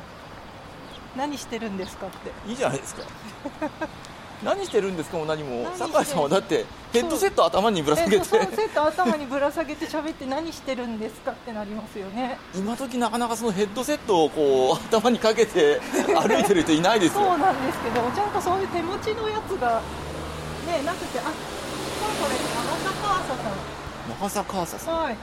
[1.17, 2.31] 何してるんですかって。
[2.47, 3.01] いいじゃないですか
[4.43, 5.65] 何してるんですかもう何も。
[5.75, 8.15] 酒井さんはだってヘッドセット頭にぶら下げて。
[8.17, 12.37] えそうそうセット頭にぶら下げて喋って何してるんですかってなりますよね。
[12.55, 15.79] 今時なかなかそのヘッドセットをこう頭にかけて
[16.15, 19.81] 歩いてる人いないですそうよなんですけどちゃんとそういう手持ちのやつが
[20.67, 21.33] ねなくてあそう
[22.21, 23.51] これ長坂朝さ
[24.19, 24.95] 長坂朝さん。
[24.95, 25.17] んはい。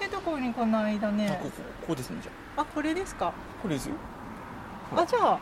[0.00, 1.50] でどこにこの間あこねこ
[1.86, 2.62] こうですねじゃあ。
[2.62, 3.32] あこれですか？
[3.62, 3.94] これですよ。
[4.96, 5.38] あじゃあ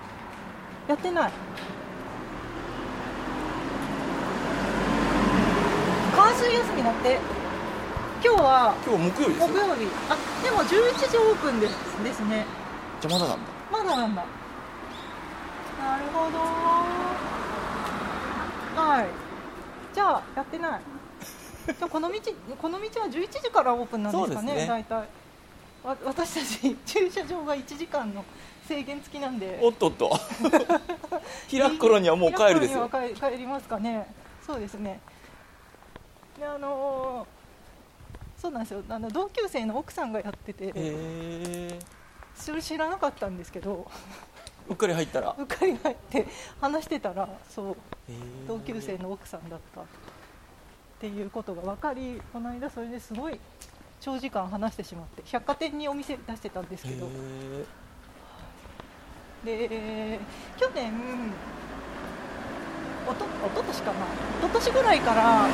[0.89, 1.33] やってない
[6.13, 7.19] 関水休みだって。
[8.23, 9.89] 今日は今日木曜日ですよ木曜日。
[10.09, 11.73] あでも11時オープンです
[12.05, 12.47] ですね。
[13.01, 13.51] じゃあまだなんだ。
[13.73, 14.25] まだなんだ。
[15.81, 16.39] なるほど。
[18.81, 19.07] はい。
[19.95, 20.81] じゃあやってない。
[21.67, 22.21] じゃあこの道
[22.61, 24.67] この道は11時からオープンなんですかねすね。
[24.69, 25.09] 大体。
[25.83, 28.25] わ私たち駐車場が1時間の
[28.69, 29.59] 制限付きなんで。
[29.63, 30.17] おっとっと。
[31.51, 32.89] 開く頃にはもう帰るですよ。
[32.89, 34.07] 開く頃には帰帰りますかね。
[34.47, 35.01] そうですね
[36.43, 37.43] であのー
[38.37, 38.83] そうなんですよ。
[38.89, 40.75] あの同級生の奥さんがやってて、
[42.35, 43.89] それ知らなかったんですけど。
[44.69, 45.37] うっかり入ったら？
[45.39, 46.27] うっかり入って
[46.61, 47.77] 話してたらそう
[48.49, 49.85] 同級生の奥さんだったっ
[51.01, 53.39] ていうことが分かりこの間それですごい
[54.01, 57.07] 長時間話してしまって百貨店にお店出してたんですけど。
[59.47, 60.19] へで
[60.57, 60.93] 去年
[63.09, 63.99] おとおととしかな？
[64.45, 65.47] おととしぐらいから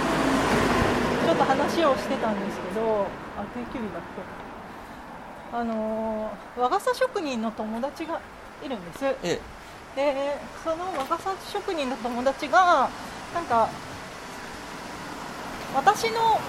[1.28, 4.22] ちょっと話をしてたんですけどあ定休日だって
[5.52, 8.18] あのー和傘職人の友達が
[8.64, 9.04] いるんです。
[9.22, 9.38] え
[9.94, 12.88] でその和傘職人の友達が
[13.34, 13.68] なんか
[15.76, 16.40] 私の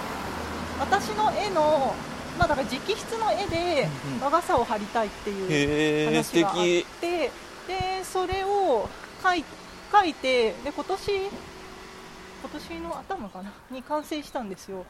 [0.79, 1.93] 私の絵の
[2.37, 3.89] まあだから直筆の絵で
[4.23, 6.85] 和傘を貼りたいっていう話があっ敵。
[7.01, 7.17] て
[7.67, 8.87] でそれを
[9.21, 9.43] 書い
[9.91, 11.11] 書いてで今年
[12.41, 13.52] 今年の頭かな？
[13.69, 14.86] に完成したんですよ。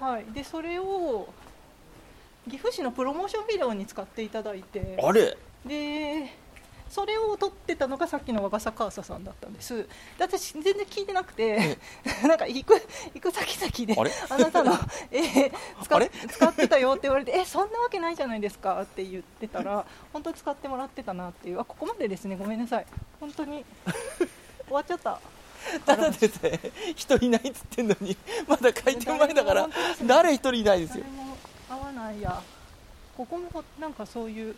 [0.00, 0.24] はい。
[0.32, 1.28] でそれを
[2.48, 4.98] 岐阜市のプロモーションビデオに使っていただいて。
[5.02, 5.36] あれ？
[5.66, 6.30] で
[6.88, 9.76] それを撮ってたのがさっきの和笠カーサさんだったんです。
[9.76, 9.86] で
[10.18, 11.78] 私全然聞いてなくて
[12.26, 12.74] なんか行く
[13.14, 14.72] 行く先々であなたの
[15.12, 15.50] 絵
[15.84, 16.10] 使っあれ？
[16.10, 18.82] 使ってたよって言われてえそんなわけないじゃないですか？
[18.82, 21.60] って言ってたら本当に使ってもらってたなっていう。
[21.60, 22.36] あここまでですね。
[22.36, 22.86] ごめんなさい。
[23.20, 23.64] 本当に。
[24.66, 25.20] 終わっちゃった
[25.84, 29.68] ただでさえ人いないっつってんのにまだ開店前だから
[30.06, 31.04] 誰一人いないですよ。
[31.68, 32.42] 合わないや。
[33.16, 34.54] ここもほなんかそういう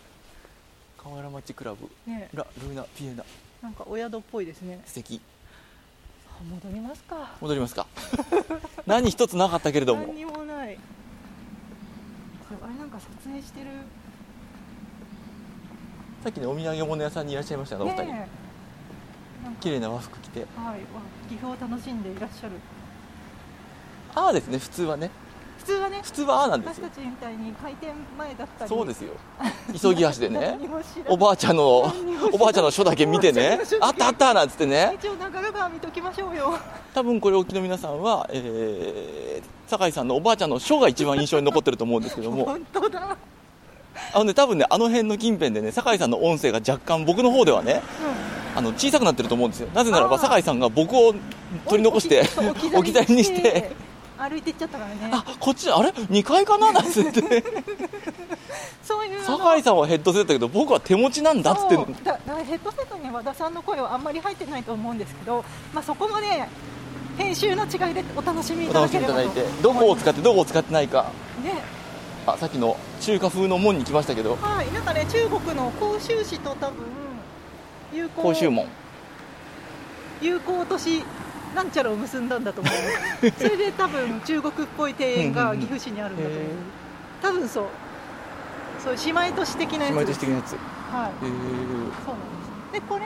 [0.97, 1.89] 河原町クラブ。
[2.07, 2.29] ね。
[2.33, 3.25] ラルーナピエナ。
[3.63, 4.81] なんかお宿っぽいですね。
[4.87, 5.21] 素敵。
[6.29, 7.33] あ戻りますか。
[7.41, 7.87] 戻りますか。
[8.87, 10.07] 何一つなかったけれども。
[10.07, 10.79] 何にもない。
[12.63, 13.67] あれなんか撮影してる。
[16.23, 18.42] さっきねお土産物屋さんにいらっしゃいましたねお二人
[19.61, 20.41] 綺麗な和服着て。
[20.41, 20.77] はいわ
[21.29, 22.53] 岐阜を楽しんでいらっしゃる。
[24.15, 25.11] ああですね普通はね。
[25.59, 26.87] 普通はね普通はああなんですよ。
[26.87, 28.69] 私たちみたいに開店前だったり。
[28.69, 29.13] そうですよ。
[29.81, 30.59] 急ぎ足でね。
[31.07, 31.93] おばあちゃんの
[32.33, 33.61] おばあちゃんの書だけ見てね。
[33.81, 34.97] あったあったなんつってね。
[34.99, 36.59] 一応長良川見ときましょうよ。
[36.95, 42.45] 多分これお聞きの皆さんは、えー、酒井さんのおばあちゃんの書が一番印象に残ってると思うんですけども。
[42.45, 43.17] 本当だ。
[44.15, 47.83] あのね多分ねあの辺の近辺でね酒井さんの音声が若干僕の方ではね
[48.29, 49.69] うあの小さくなってると思うんですよ。
[49.75, 51.21] なぜならば酒井さんが僕をん
[51.69, 52.23] 取り残して
[52.75, 53.73] 置き去りにして
[54.19, 55.11] 歩いてっちゃったからね。
[55.13, 56.73] あこっちあれ？2階かな？
[56.73, 57.21] なんつって。
[58.83, 66.27] そういう酒井さんはヘッドセットだけど僕は手持ちなんだっつってだだヘッドセットに和田さんの声はあんまり入ってないと思うんですけど、まあ、そこまで
[67.17, 69.31] 編集の違いでお楽しみいおただければと。
[69.31, 71.11] てどこを使ってどこを使ってないか。
[71.43, 71.55] ね。
[72.27, 74.37] あさっきの中華風の門に来ましたけど。
[74.37, 76.85] はいなんかね中国の広州市と多分
[77.93, 78.67] 友好甲州門。
[80.21, 81.03] 友好都市
[81.55, 83.31] なんちゃらを結んだんだと思う。
[83.39, 86.41] それで多分中国っぽい庭園が岐阜市にあるんだと思う。
[87.21, 87.65] 多分そう。
[88.83, 89.95] そう姉妹都市的なやつ。
[89.95, 90.53] 姉妹都市的なやつ。
[90.55, 91.11] へはい。
[91.23, 91.91] えそうなんで
[92.47, 92.73] す。
[92.73, 93.05] でこれ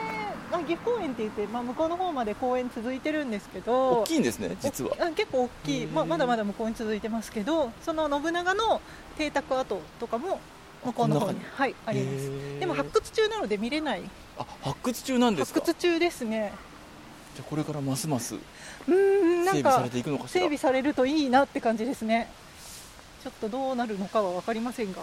[0.51, 4.01] あ岐阜公園って言って、まあ、向こうの方まで公園続いてるんですけど。
[4.01, 4.91] 大きいんですね実は。
[5.13, 8.81] 結構大きい、まあ、まだまだ向こうに続いてますけどその信長の
[9.17, 10.39] 邸宅跡とかも
[10.87, 11.39] 向こうの方に。
[11.55, 12.59] はいあります。
[12.59, 14.01] でも発掘中なので見れない。
[14.37, 15.59] あ発掘中なんですか？
[15.59, 16.53] 発掘中ですね。
[17.35, 20.41] じゃあこれからますますうーんなんか整備されていくのかしら？
[20.41, 22.29] 整備されるといいなって感じですね。
[23.23, 24.99] ちょっとどうなるのかは分かりませんが。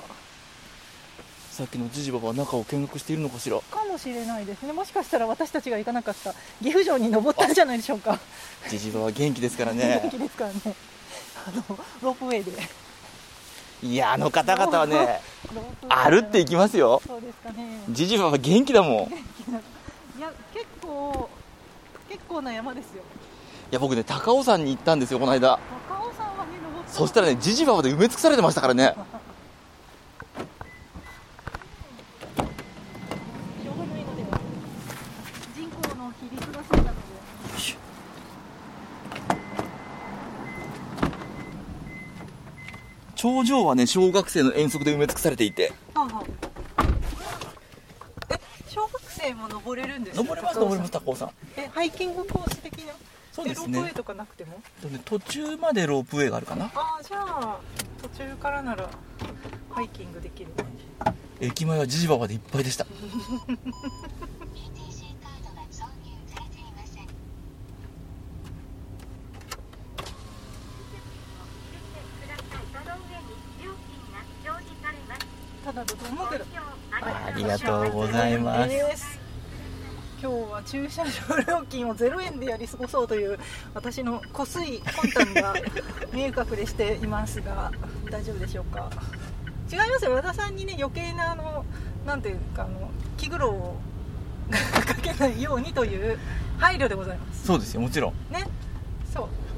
[1.50, 3.60] さっきのジジババは中を見学しているのかしら？
[3.60, 4.72] かもしれないですね。
[4.72, 8.18] もしかしたら私たちが行かなかった岐阜城に登ったんじゃないでしょうか。
[8.68, 10.60] ジジババは元気ですから 元ね気ですからね。
[11.46, 12.52] あのロープウェイで
[13.84, 15.20] いやあの方々はね
[15.88, 17.00] 歩っていきますよ。
[17.06, 17.82] そうですかね。
[17.90, 18.92] ジジババ元気だもん。
[18.92, 18.94] い
[20.18, 21.28] いや結構
[22.08, 23.02] 結構な山ですよ。
[23.70, 25.58] や僕ね高尾山に行ったんですよこの間。
[25.88, 34.22] 高尾山はね登ったそしたらねジジババで埋め尽くされてましたからねしょうがないので
[35.54, 37.00] 人口の比率がそうなので
[43.24, 45.72] 頂上はね小学生の遠足で埋め尽くされていて。
[45.94, 46.22] はあは
[46.76, 46.84] あ。
[48.34, 50.22] え小学生も登れるんですか？
[50.24, 52.92] 登れます登れます高尾山えハイキングコース的な？
[53.32, 53.78] そうですね。
[53.78, 54.58] えロープウェイとかなくても？
[54.90, 56.66] ね途中までロープウェイがあるかな。
[56.74, 57.58] ああじゃあ
[58.02, 58.90] 途中からなら
[59.70, 60.50] ハイキングできる
[61.40, 62.92] 駅前はジジババでいっぱいでした ETC
[63.48, 67.06] カードが挿入されていません
[75.64, 76.44] ただのと思うけど
[77.00, 78.96] ありがとうございます。
[79.00, 79.18] す
[80.20, 81.10] 今日は駐車場
[81.46, 83.38] 料金を0円でやり過ごそうという
[83.74, 85.54] 私の濃い魂胆が
[86.12, 87.70] 見え隠れしていますが
[88.10, 88.90] 大丈夫でしょうか？
[89.70, 90.12] 違いますよ。
[90.12, 91.64] 和田さんにね余計なあの
[92.06, 93.76] なんていうかあの気苦労を
[94.86, 96.18] かけないようにという
[96.58, 97.46] 配慮でございます。
[97.46, 98.14] そうですよもちろん。
[98.32, 98.46] ね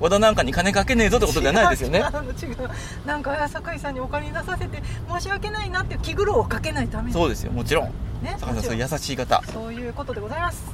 [0.01, 2.71] 和田なんかに金かけねえぞってことではないですよね違う違う
[3.07, 10.65] なんか酒井さんにお金出させて申し訳ないなっていう気苦労をかけないためにそうですよもちろんね坂田さんそういう優しい方そういうことでございます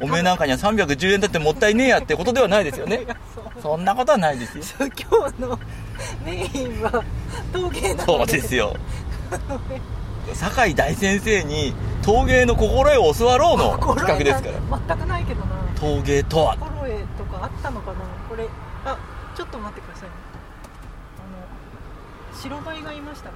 [0.00, 3.06] おめえなんかには310円だってもったいねえやってことではないですよね
[3.56, 5.58] そそんなことはないですよ今日の
[6.24, 7.04] メインは
[7.52, 8.76] 陶芸なそうですよ
[10.32, 16.73] 酒井大先生に陶芸の心得を教わろうの企画ですから全くないけどな陶芸とは心
[17.18, 17.98] とかあったのかな？
[18.28, 18.48] これ
[18.84, 18.98] あ
[19.36, 20.14] ちょっと待ってくださいね。
[21.18, 23.34] あの白バイがいましたね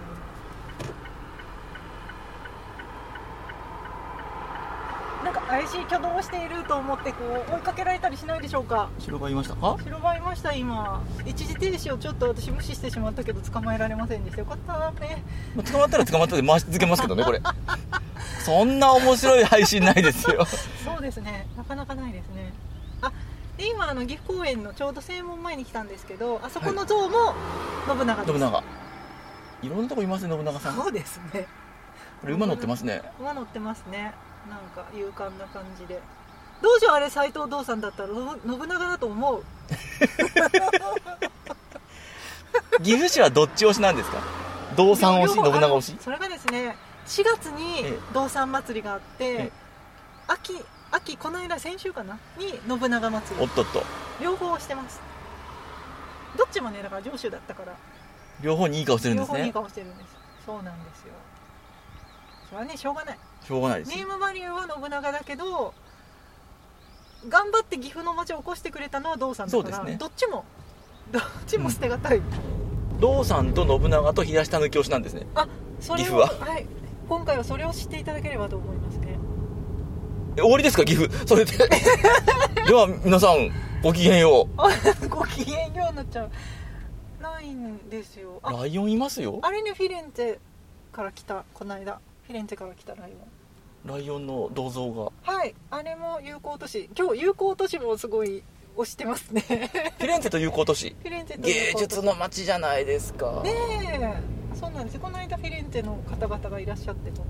[5.25, 7.19] なんか怪しい挙動をしていると思ってこ
[7.51, 8.89] う追いかけられたりしないでしょうか？
[9.01, 9.77] 白バイいましたか？
[9.83, 11.03] 白バイいました今。
[11.27, 14.41] 一時停止をちょっと私無視してしまったけど捕まえられませんでした。
[14.41, 15.23] よかったね。
[15.57, 17.43] まあ捕まったら捕まったで回し続けますけどねこれ。
[18.45, 20.47] そんな面白い配信ないですよ。
[20.47, 21.47] そうですね。
[21.57, 22.53] なかなかないですね。
[22.65, 22.68] あ
[23.59, 27.35] で今あの岐阜公園のちょうど正門前に来たんですけどあそこの像も
[27.89, 28.63] 信長です、信長。
[29.63, 30.77] いろんなとこいますね信長さん。
[30.77, 31.47] こそうですね。
[32.25, 33.03] れ馬乗ってますね。
[33.21, 34.15] 馬乗ってますね。
[34.49, 36.01] なんか勇敢な感じで。
[36.63, 39.45] どうしようあれ斎藤道さんだったらの信長だと思う。
[42.83, 44.19] 岐阜市はどっち推しなんですか？
[44.77, 45.97] 道産推し信長推し？
[46.01, 47.99] それがですね4月にええ。
[48.15, 49.51] 道産祭りがあって、え。
[50.29, 50.53] 秋
[50.91, 52.19] 秋この間先週かな？
[52.39, 53.45] に信長祭り。
[53.45, 53.83] おっとっと。
[54.23, 55.01] 両方してます。
[56.37, 57.77] どっちもねだから上州だったから。
[58.43, 60.17] 両方にいい顔してるん両方にいい顔してるんです。
[60.47, 61.09] そうなんですよ。
[62.49, 63.19] それはねしょうがない。
[63.45, 63.97] しょうがないです。
[63.97, 65.75] ネームバリューは信長だけど
[67.29, 69.99] 頑張って岐阜の町を起こしてくれたのは道さんだから、そうですね。
[69.99, 70.45] どっちも
[71.11, 72.23] どっちも捨てがたい、
[73.01, 75.27] 道産と信長と冷やした抜き推しなんですね。
[75.35, 75.49] あ
[75.81, 76.59] それを岐阜は。
[76.59, 76.67] い。
[77.09, 79.08] 今回はそれを知っていただければと思いますねえ
[80.41, 81.27] 終わりですか岐阜。
[81.27, 81.53] それで。
[82.67, 83.51] では皆さん
[83.83, 84.69] ごきげんよあ
[85.09, 86.31] ご機嫌ようになっちゃう。
[87.23, 88.41] ないんですよ。
[88.43, 89.39] ライオンいますよ。
[89.43, 90.39] あれねフィレンツェ
[90.95, 92.01] から来たこの間。
[92.27, 93.13] フィレンツェから来たライ
[93.85, 93.99] オン。
[93.99, 95.13] ライオンの銅像が。
[95.33, 95.55] はい。
[95.71, 96.91] あれも友好都市。
[96.97, 98.43] 今日友好都市もすごい
[98.77, 99.41] 推してますね。
[99.99, 100.95] フィレンツェと友好都市。
[101.01, 103.41] フィレンツェと芸術の街じゃないですか。
[103.45, 103.51] ね
[103.95, 104.39] え。
[104.59, 104.95] そうなんです。
[104.95, 107.23] よこの間フィレンツェの方々がいらっしゃってと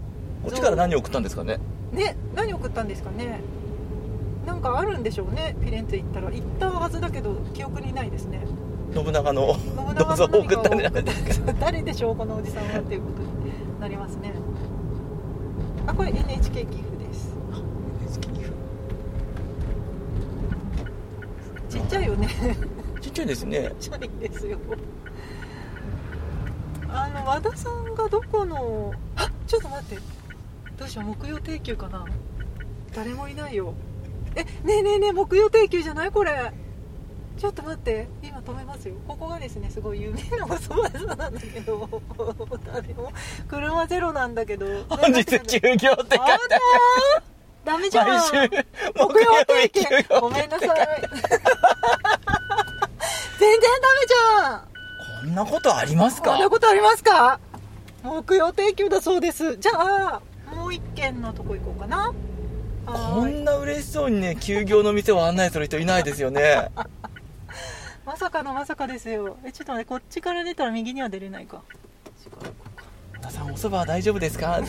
[0.43, 1.59] こっちから何を送ったんですかね？
[1.93, 3.41] ね何送ったんですかね？
[4.47, 6.31] なんかあるんでしょうねフィレンツェ行ったら。
[6.31, 8.41] 行ったはずだけど記憶にないですね。
[8.95, 11.53] 信長の信銅長像を送ったんじゃないですか？
[11.61, 14.33] 誰でしょうこのおじさんはっていうことになりますね。
[15.87, 17.37] あこれ NHK 岐阜です。
[21.69, 22.29] ちっちゃいよね。
[23.01, 23.73] ちっちゃいですね。
[23.79, 24.59] ちっちゃいんですよ。
[26.91, 30.03] あの和田さんがどこのあちょっと待って
[30.79, 32.07] どうしよう木曜定休かな。
[32.95, 33.75] 誰もいないよ。
[34.37, 36.53] えねえねえねえ木曜定休じゃないこれ。
[37.37, 38.09] ちょっと待って。
[38.23, 38.95] 今止めますよ。
[39.07, 42.03] ここがですねすごい有名なお蕎麦屋さんなんだけど。
[42.73, 43.13] 誰も。
[43.49, 44.67] 車ゼロなんだけど。
[44.89, 46.39] 本日休業って書いてあらー。
[47.65, 48.07] ダメじゃん。
[48.07, 48.33] 木
[48.95, 49.81] 木曜定休。
[50.21, 50.69] ごめんなさい。
[53.39, 54.63] 全然ダメじゃん。
[55.23, 56.31] こんなことありますか？
[56.31, 57.41] こんなことありますか？
[58.03, 59.57] 木曜定休だそうです。
[59.57, 60.28] じゃあも
[60.69, 62.13] う一軒のとこ行こうかな。
[62.87, 66.71] こんな嬉しそうにね休業の店を案内する人いないですよね。
[68.07, 69.37] まさかのまさかですよ。
[69.45, 71.63] えちょっと待ってこっちから出たら右には出れないか
[73.21, 74.61] 皆さんお蕎麦は大丈夫ですか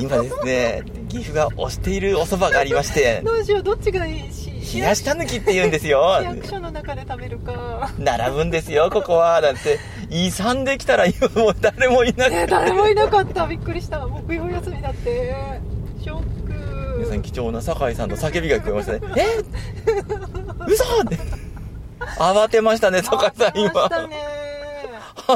[0.00, 4.32] 今ですね岐阜が推しているお蕎麦がありまして どうしようどっちがいい？
[4.32, 6.18] し冷やしたぬきって言うんですよ。
[6.20, 7.90] 市役所の中で食べるか。
[7.98, 9.40] 並ぶんですよここは。
[9.40, 9.80] だって
[10.10, 13.46] 勇んできたら今もう誰もいなくねて誰もいなかった。
[13.48, 14.06] びっくりした。
[14.06, 15.34] 木曜休みだって。
[16.00, 16.96] ショック。
[16.98, 19.00] 皆さん貴重な酒井さんの叫びが聞こえましたね。
[19.16, 19.26] え？
[20.70, 20.84] 嘘！
[21.02, 21.18] って。
[22.20, 24.16] 慌てましたね酒井さんあ今ましたね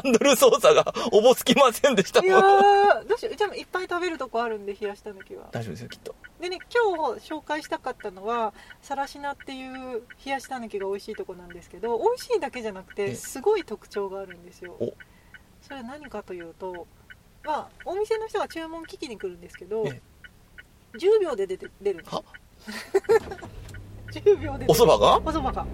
[0.00, 2.20] ハンドル操作がおぼつきませんでした。
[2.24, 3.36] いやーどうしよう。
[3.36, 5.48] じゃあいっぱい食べるとこあるんで冷やした抜きは。
[5.52, 6.14] 大丈夫ですよきっと。
[6.40, 14.72] でね今日紹介したかったのはさらしなっていう冷やしたぬきが美味しいとこなんですけど美味しいだけじゃなくえてすごい特徴があるんですよ。
[14.80, 14.92] お。
[15.62, 16.86] それは何かというと
[17.44, 20.00] まあお店の人が注文聞きに来るんですけどえ
[20.94, 22.22] 10秒で出て出るんですは？
[24.12, 25.16] 10秒でお蕎麦が？
[25.18, 25.66] お蕎麦が。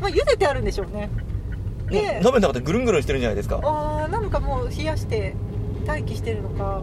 [0.00, 1.10] まあ茹でてあるんでしょうね
[1.90, 3.60] で鍋の中でぐるんぐるんしてるんじゃないですか。
[3.62, 5.34] あーなのかもう冷やして
[5.86, 6.82] 待機してるのか。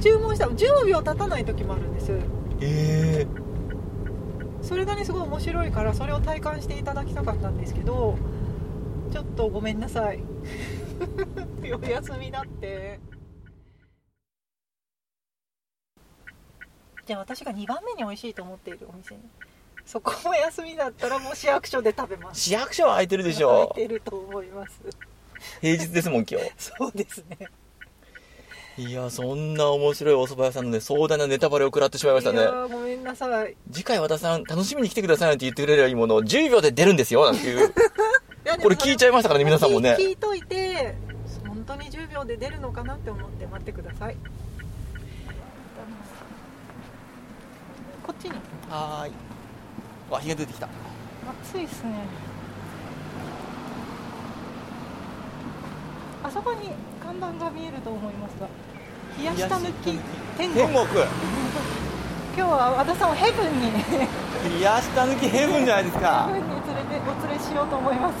[0.00, 2.12] 注文したら10秒経たない時もあるんです。
[2.60, 3.26] え
[4.62, 8.16] それがねすごい面白いからそれを体感していただきたかったんですけど
[9.10, 10.20] ちょっとごめんなさい。
[11.82, 13.00] お休みだって。
[17.06, 19.22] じゃあ私が2番目に美味しいと思っているお店に
[19.90, 22.40] そこも休みだったらもう市役所で食べます。
[22.40, 24.80] 市役所は空いてるでし空いょてると思います。
[25.60, 27.48] 平日ですもん今 そうですね。
[28.76, 33.56] 日いやそんな面白いお蕎麦屋さんのね壮大なネタバレを食らってしまいましたいやねーごめんなさい。
[33.72, 37.74] 次回和田さん楽しみに来てくださいなんて言ってくれればいいものを10秒で出るんですよなんていう。
[38.62, 39.96] これ聞いちゃいましたからね皆さんもね。
[39.98, 40.94] 聞いといて
[41.48, 44.16] 本当に10秒で出るのかなって思って待ってください。
[48.06, 48.30] こっちに。
[48.68, 49.29] はーい
[50.10, 50.68] わ日が出てきた。
[51.44, 51.92] 暑いですね。
[56.22, 56.70] あそこに
[57.02, 58.46] 看板が見えると思いますが
[59.18, 59.98] 冷やした抜き
[60.36, 60.66] 天国。
[60.66, 60.84] 天国。
[62.36, 63.72] 今日は和田さんをヘブンに。
[64.58, 66.26] 冷やした抜きヘブンじゃないですか。
[66.26, 68.14] ヘブンに連れてお連れしようと思います。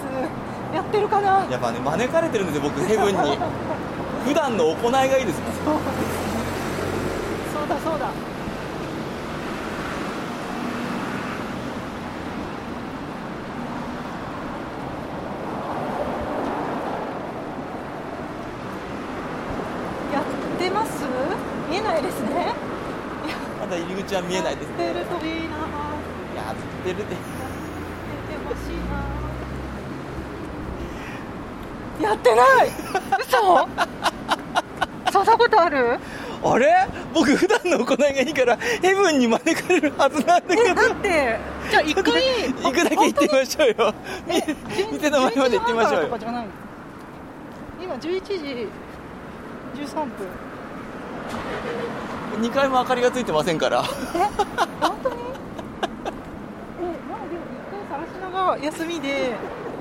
[0.74, 1.46] やってるかな？
[1.50, 3.38] やっぱね招かれてるんですよ僕ヘブンに。
[4.24, 5.52] 普段の行いがいいですもん。
[5.52, 5.74] そう。
[5.74, 6.40] ですね
[7.52, 8.06] そうだそうだ
[20.12, 20.24] やっ
[20.58, 21.04] てます
[21.70, 22.52] 見えないですね
[23.60, 25.28] まだ入り口は見えないですやっねてるとい
[26.36, 26.54] やっ
[26.84, 26.96] てる。
[27.02, 27.14] って
[32.02, 32.70] やってない。
[33.20, 33.68] 嘘？
[35.12, 35.98] そんなことある？
[36.42, 36.88] あれ？
[37.12, 41.38] 僕普段の行いがいいからヘブンに招かれるはずなんだけえどだって
[41.70, 42.22] じゃあ一回
[42.62, 43.94] 行くだけ行ってみましょうよ。
[44.26, 44.34] み
[44.92, 45.20] 店の？
[45.20, 46.46] 前まで行ってみましょう11時半からとかよ。
[47.82, 48.32] 今11時
[49.82, 50.08] 13分
[52.40, 53.82] 2階も明かりがついてませんから。
[53.82, 53.84] え
[54.80, 55.16] 本当に？
[56.82, 59.34] えまあでも一回さらしなが休みで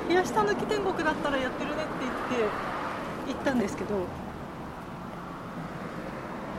[0.10, 3.96] 冷やした抜き天国だったらやってるねって言って行ったんですけど。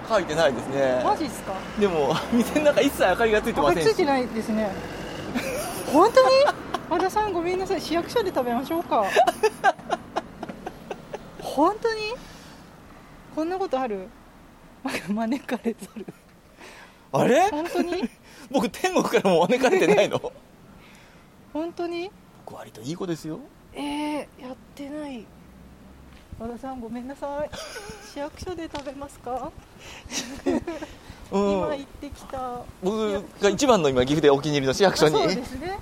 [0.08, 1.02] 書いてないですね。
[1.04, 1.52] マジっすか？
[1.78, 4.70] でも店の中一切明かりがついてませんついてないですね。
[5.92, 6.34] 本当に？
[6.88, 7.80] 和田さんごめんなさい。
[7.80, 9.04] 市役所で食べましょうか。
[11.40, 12.00] 本当に？
[13.36, 14.08] こんなことある？
[14.84, 16.06] 招かれざる。
[17.12, 17.50] あれ？
[17.50, 18.08] 本当に？
[18.50, 20.20] 僕天国からも招かれてないの？
[21.52, 22.10] 本当に？
[22.46, 23.38] 僕割といい子ですよ。
[23.74, 25.24] えー、やってない。
[26.38, 27.50] 和田さんごめんなさい。
[28.12, 29.52] 市役所で食べますか、
[31.32, 31.52] うん。
[31.52, 35.16] 今行ってきた僕が一番の今岐阜でお気に入りの市役所に。
[35.16, 35.78] あそうですね。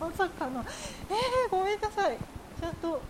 [0.00, 0.64] まさかの。
[1.08, 2.16] えー、ごめんなさい。
[2.60, 3.00] ちゃんと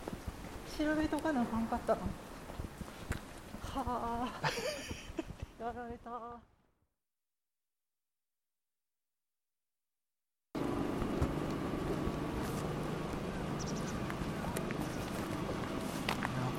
[0.79, 2.01] 調べとかなあかんかったな
[3.83, 6.11] はあやられた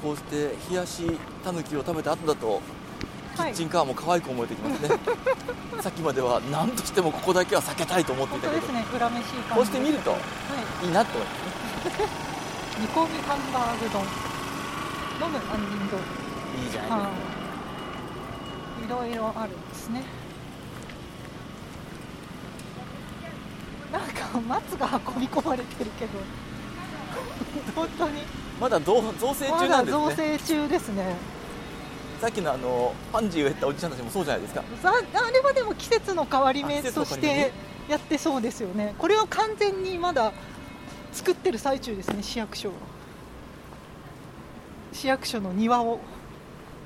[0.02, 1.04] こうして冷やし
[1.44, 2.62] たぬきを食べた後だと
[3.36, 4.90] キはいッチンカーも可愛く思えてきますね、
[5.82, 8.62] さっきまでは何としてもここだけは避けたいと思っていたけど。
[8.62, 10.18] 本当ですねこうして見るとは
[10.84, 10.86] い。
[10.86, 11.34] いいなと思いま
[11.92, 12.08] すね。
[12.80, 14.02] 煮込みハンバーグ丼。
[15.22, 17.10] 飲む杏仁丼いいじゃないですか、は
[18.82, 20.04] い、いろいろあるんですね。
[23.92, 26.12] なんか松が運び込まれてるけど。
[27.76, 28.22] 本当に。
[28.60, 30.06] まだ造造成中なんですね。
[30.06, 31.16] 造成中ですね。
[32.22, 34.64] さっきのあのパンジーをやったおじさんたちもそうじゃないですか。
[34.84, 37.52] ああれはでも季節の変わり目として
[37.90, 38.94] やってそうですよね。
[38.98, 40.32] これは完全にまだ
[41.12, 42.76] 作ってる最中ですね市役所は
[44.94, 46.00] 市役所の庭を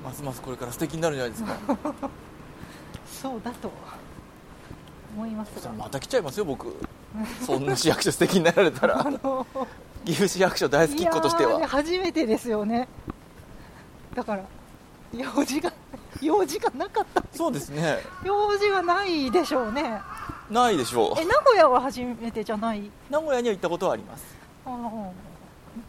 [0.06, 1.76] ますますこれから素敵になるんじゃないですか。
[3.22, 3.70] そうだと
[5.16, 5.72] 思いますが。
[5.72, 6.76] また来ちゃいますよ僕。
[7.44, 9.00] そんな市役所素敵になられたら。
[9.04, 9.46] あの
[10.04, 11.66] 岐阜市役所大好きっ子としては。
[11.66, 12.86] 初めてですよね。
[14.14, 14.44] だから
[15.12, 15.72] 用事が
[16.22, 17.98] 用事がなかったそうですね。
[18.24, 20.00] 用事はないでしょうね。
[20.48, 21.20] ないでしょう。
[21.20, 22.88] え名古屋は初めてじゃない？
[23.10, 24.24] 名古屋には行ったことはあります。
[24.64, 25.10] あー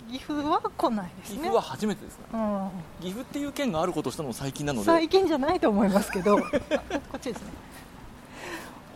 [0.10, 1.36] 岐阜は来ないですね。
[1.36, 2.70] 岐阜は初めてですねうん。
[3.02, 4.86] 岐阜っていう県があることしたのも最近なので。
[4.86, 6.38] 最近じゃないと思いますけど。
[6.38, 6.42] あ
[7.12, 7.52] こっちですね。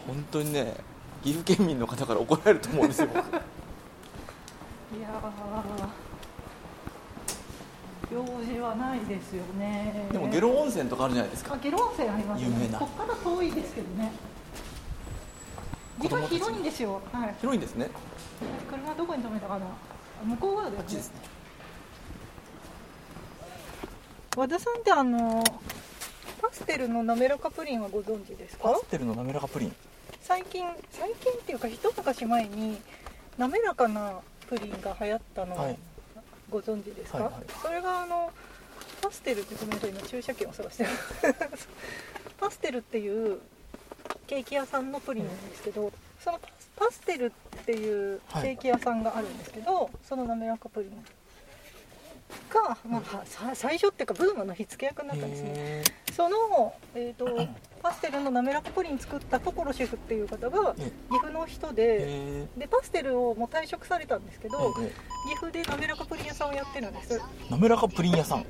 [0.07, 0.75] 本当にね
[1.23, 3.07] 岐阜県民の方から怒られると思うんですよ。
[3.13, 3.17] 僕
[4.97, 6.11] いやー。
[8.13, 10.07] 用事はないですよね。
[10.11, 11.53] でも下呂温泉とかあるじゃないですか。
[11.53, 12.47] あ下呂温泉ありますね。
[12.49, 12.79] 有名な。
[12.79, 14.11] ここから遠いですけどね。
[16.01, 17.01] 岐阜は広いんですよ。
[17.11, 17.35] はい。
[17.39, 17.89] 広いんですね。
[18.69, 19.65] 車どこに止めたかな？
[20.23, 20.83] 向こう側だよね。
[20.95, 21.15] ですね。
[24.37, 25.43] 和田さんってあの
[26.41, 28.69] パステルの滑らかプリンはご存知ですか？
[28.71, 29.75] パステルの滑らかプリン。
[30.21, 32.79] 最近最近っていうか一昔前に
[33.37, 35.77] 滑らかなプリンが流行ったのはい。
[36.49, 37.43] ご存知ですか、はいはい。
[37.61, 38.31] それがあの
[39.01, 40.89] パステルってごめんなさい今駐車券を探してる
[42.39, 43.39] パステルっていう
[44.27, 45.91] ケーキ屋さんのプリンなんですけど
[46.23, 47.31] そのパスパステルっ
[47.63, 50.89] ていうケーキ屋さんがあるんですけど、その滑らかプリン
[52.49, 55.51] が、まあ、さ最初っていうかブームの火付け役になったんですね。
[55.53, 57.47] へその、えー、と
[57.83, 64.91] パステルの滑らかプリン作った所シェフっていう方がえ岐阜の人ーでへでパステルをもう退職されたんですけーどえ
[65.29, 67.19] 岐阜で滑らかプリン屋さんをやってるんです。
[67.19, 67.21] ー
[67.51, 68.45] 滑らかプリン屋さん。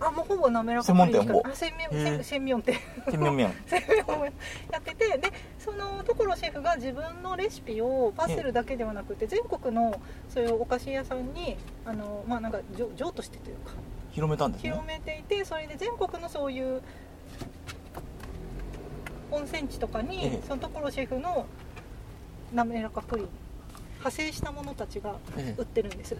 [0.00, 1.42] あもうほぼ滑らかプリンし専門店ほぼ。
[1.42, 2.78] かあ専へ門ー専門店。
[3.10, 3.54] 天面面。
[3.66, 4.32] 専門や
[4.78, 5.75] っててでその
[6.16, 13.72] 所シェフが自分のレシピをパステルだけではなくて全国のそういうお菓子屋さんにあのまあなんか譲譲渡してというか
[14.12, 14.70] 広めたんですね。
[14.70, 14.86] 広。
[14.86, 16.80] めていてそれで全国のそういう
[19.30, 20.46] 温泉地とかに、ええ。
[20.46, 21.46] その所シェフの
[22.54, 23.28] 滑らかプリン
[23.98, 26.16] 派生したものたちがえ売ってるんです、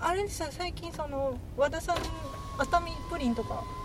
[0.00, 1.96] あれさ最近その和田さん
[2.58, 3.77] 熱海プリンとかえ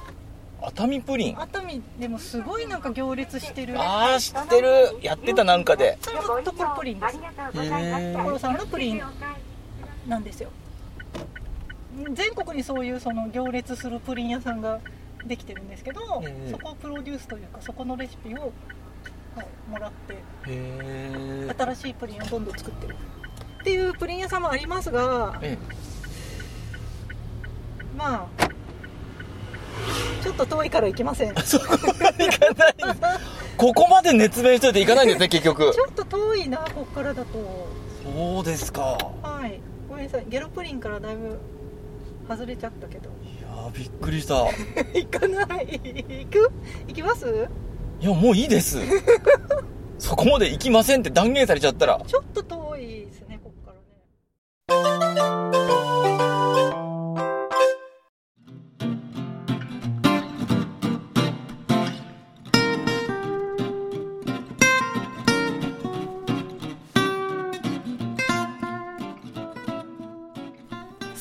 [0.66, 1.40] 熱海プリン？
[1.40, 3.76] 熱海でもすごいなんか行列してる。
[3.78, 4.98] あー、知ってる。
[5.02, 5.98] やってたなんかで。
[6.02, 7.18] それも所プリンです。
[7.18, 9.02] へ所さんのプリン
[10.08, 10.50] なんですよ。
[12.14, 14.80] 全国にそういうその行列するプリン屋さんが
[15.26, 18.52] できてるんですけど、ええそこをプロデュースというかそこのレシピを、
[19.36, 22.96] はい、もらって新しいプリンをどんどん作ってる。
[23.62, 25.58] っていうプリン屋さんもありますがえ。
[27.96, 28.44] まあ
[30.24, 31.36] ちょっと遠いから行きません。
[31.44, 32.76] そこまで行かない。
[33.58, 35.66] ここまで熱弁しといていかないんですね、結局。
[35.66, 37.68] ょっと遠いなこっからだと
[38.04, 38.98] そうですか。
[39.22, 39.60] はい
[39.90, 41.38] ごめんなさいゲロプリンからだいぶ
[42.28, 44.36] 外れちゃったけどいやー、びっくりした。
[44.94, 46.52] 行かない行く？
[46.88, 47.48] 行きます？
[48.02, 48.80] いや、もういいです。
[50.00, 52.02] そこまで行きませんって断言されちゃったら。
[52.08, 53.74] ちょっと遠いですねこっか
[54.68, 55.63] らね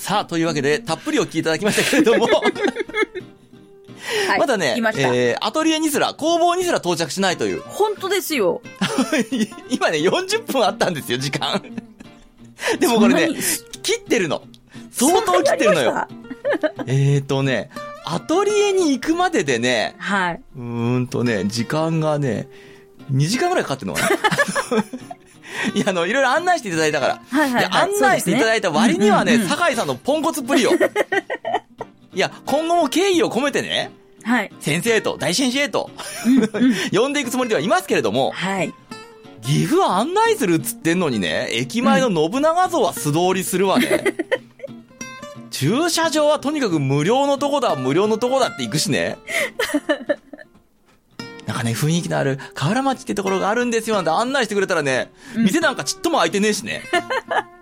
[0.03, 2.41] さあ、というわけで、たっぷりお聞きいただきましたけれども、は
[4.35, 4.39] い。
[4.41, 4.75] まだね。
[4.77, 7.61] えー、アトリエにすら、工房にすら到着しないという。
[7.61, 8.63] 本当ですよ。
[9.71, 11.63] 今ね、40分あったんですよ、時間。
[12.81, 13.39] でもこれね
[13.85, 14.43] 切ってるの。
[14.91, 16.09] 相当切ってるのよ。
[16.87, 17.71] えーとね、
[18.05, 20.41] アトリエに行くまででね、はい。
[20.57, 22.49] うーんとね、時間がね、
[23.13, 24.09] 2時間ぐらいかかってるのかな
[25.75, 27.15] いや、あの、いろいろ案内していただいたから。
[27.15, 27.83] で、はいはいはい。
[27.83, 30.71] 案内していただいた割にはね、そうです酒井さんのポンコツっぷりよ。
[32.15, 33.91] いや、今後も敬意を込めてね、
[34.25, 34.53] はい。
[34.61, 35.91] 先生と、大先生と、
[36.93, 38.73] 呼んでいくつもりではいますけれども、はい。
[39.43, 44.05] 岐阜は案内するっつってんのにね、駅前の信長像は素通りするわね。
[45.51, 49.19] 駐車場はとにかく無料のとこだ、無料のとこだって行くしね。
[51.53, 56.83] なんかね、雰囲気のある河原町ってところがあるんですよなんて案内してくれたらね、店なんかちっとも開いてねえしね。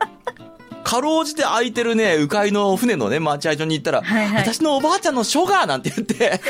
[0.84, 6.40] かろうじて開いてるね、迂回の船のね、待合所に行ったら、はいはい私のおばあちゃんのショガーなんて言って。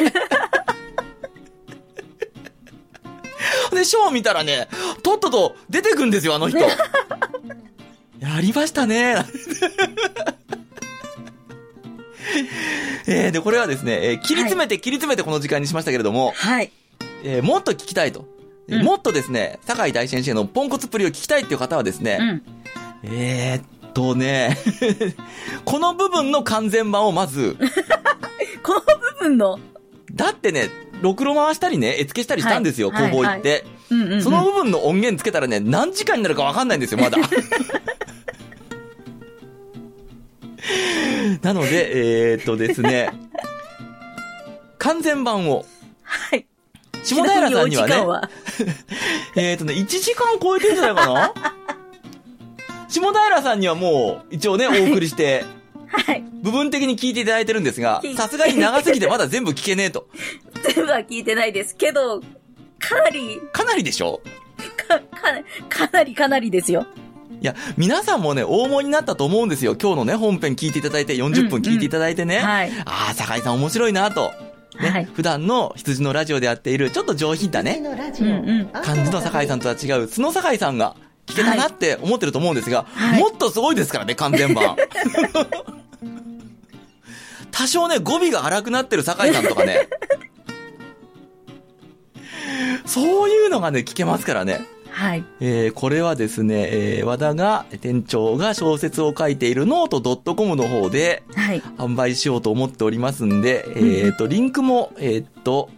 [3.75, 4.69] で、ショーを見たらね、
[5.03, 6.59] とっとと出てくんですよ、あの人。
[8.21, 9.25] やりましたね。
[13.07, 16.71] えー、で、これはですね、えー切り詰めて切り詰めてこの時間にしましたけれども、はい。
[17.25, 18.27] えーもっと聞きたいと。
[18.69, 22.43] えーうんもっとですね、酒井大先生のポンコツっぷりを聞きたいっていう方はですね、うん。
[23.03, 24.57] えーっとね、
[25.65, 27.57] この部分の完全版をまず、
[28.63, 29.59] この部分の、
[30.15, 30.69] だってね、
[31.03, 33.65] ろくろ回したりね、絵付けしたりしたんですよ、はい工房行って。
[34.23, 37.19] その部分の音源つけたらね、何時間になるかわかんないんですよ、まだ。
[41.43, 43.11] なので、えーっとですね、
[44.79, 45.67] 完全版を、はい。
[47.03, 48.29] 下平さんにはねは
[49.37, 51.33] えーっとね、1時間超えてんじゃないかな？
[52.89, 55.45] 下平さんにはもう、一応ね、お送りして、
[55.87, 56.23] はい。
[56.43, 60.09] 部分的に聞いていただいてるんですがさすがに長すぎてまだ全部聞けねえと。
[60.75, 62.21] 全部は聞いてないですけど、
[62.79, 64.21] かなり、かなりでしょ？
[64.89, 66.87] か、か、かなりかなりですよ。
[67.41, 69.75] いや、皆さんもね、大物になったと思うんですよ。
[69.81, 72.39] 今日のね、本編聞いていただいて、40分聞いていただいてね。
[72.39, 72.73] はい。
[72.85, 74.33] ああ、酒井さん面白いなと。
[74.79, 77.83] ね、はい、普段の羊のラジオでやっている、ちょっと上品だね、
[78.85, 80.97] 感じの酒井さんとは違う、角の酒井さんが
[81.27, 84.77] 聞けたなって思ってると思うんですが、はい、もっとすごいですからね、完全版。
[87.51, 89.89] 多少ね、語尾が荒くなってる酒井さんとかね、
[92.87, 94.65] そういうのがね、聞けますからね。
[94.91, 95.25] はい。
[95.41, 96.69] えーこれはですね、
[96.99, 101.61] えー和田が、店長が小説を書いているノート .com の方ではい。
[101.79, 105.71] 販売しようと思っておりますんで、えっ、と、リンクも、えーっと、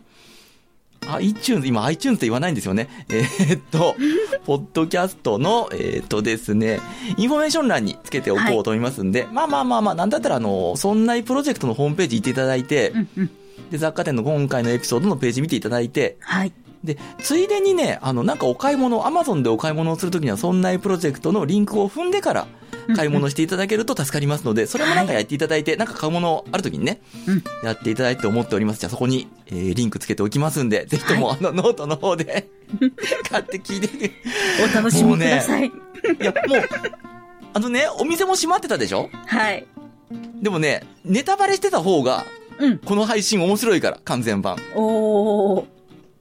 [1.09, 2.89] iTunes、今 iTunes って言わないんですよね。
[3.09, 3.97] えーっと、
[4.47, 6.81] ポッドキャストの、えーっとですね、
[7.17, 13.31] インフォメーション欄につけておこうと思いますんで、まあまあまあまあ、なんだったらあの、そんないプロジェクトのホームページ行っていただいて、うんうん。
[13.71, 16.53] で、雑貨店の今回のエピソードのページ見ていただいて、はい。
[16.85, 22.47] で、ついでにね、あの、なんかお買い物、アマゾンでお買い物をするときには、そんないプロジェクトのリンクを踏んでから、
[22.97, 28.81] 買い物していただけると助かりますので、それもなんかやっていただいて、なんか買うものあるときにね、うんやっていただいて思っております。
[28.81, 32.49] じゃあそこに、えー、リンクつけておきますんで、ぜひともあのノートの方で、
[33.31, 34.11] 買って聞いて。
[34.69, 35.67] お楽しみください。
[35.67, 35.71] い
[36.25, 36.61] や、もう、
[37.55, 39.09] あのね、お店も閉まってたでしょ？
[39.27, 39.65] はい。
[40.43, 42.25] でもね、ネタバレしてた方が、
[42.59, 42.79] うん。
[42.79, 44.57] この配信面白いから、完全版。
[44.75, 45.65] おー。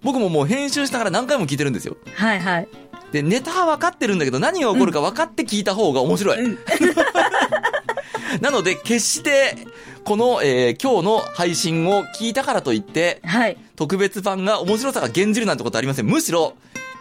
[0.04, 1.98] 僕ももう編集しながら何回も聞いてるんですよ。
[2.16, 2.68] はいはい。
[3.12, 6.40] で、ネタは分かってるんだけど、何が起こるか分かって聞いた方が面白い。
[6.44, 6.58] うん。
[8.42, 9.58] なので、決して、
[10.04, 13.58] この、えー今日の配信を聞いたからといって、はい。
[13.76, 16.08] 特別版が面白さが減じるなんてことありません。
[16.08, 16.56] むしろ、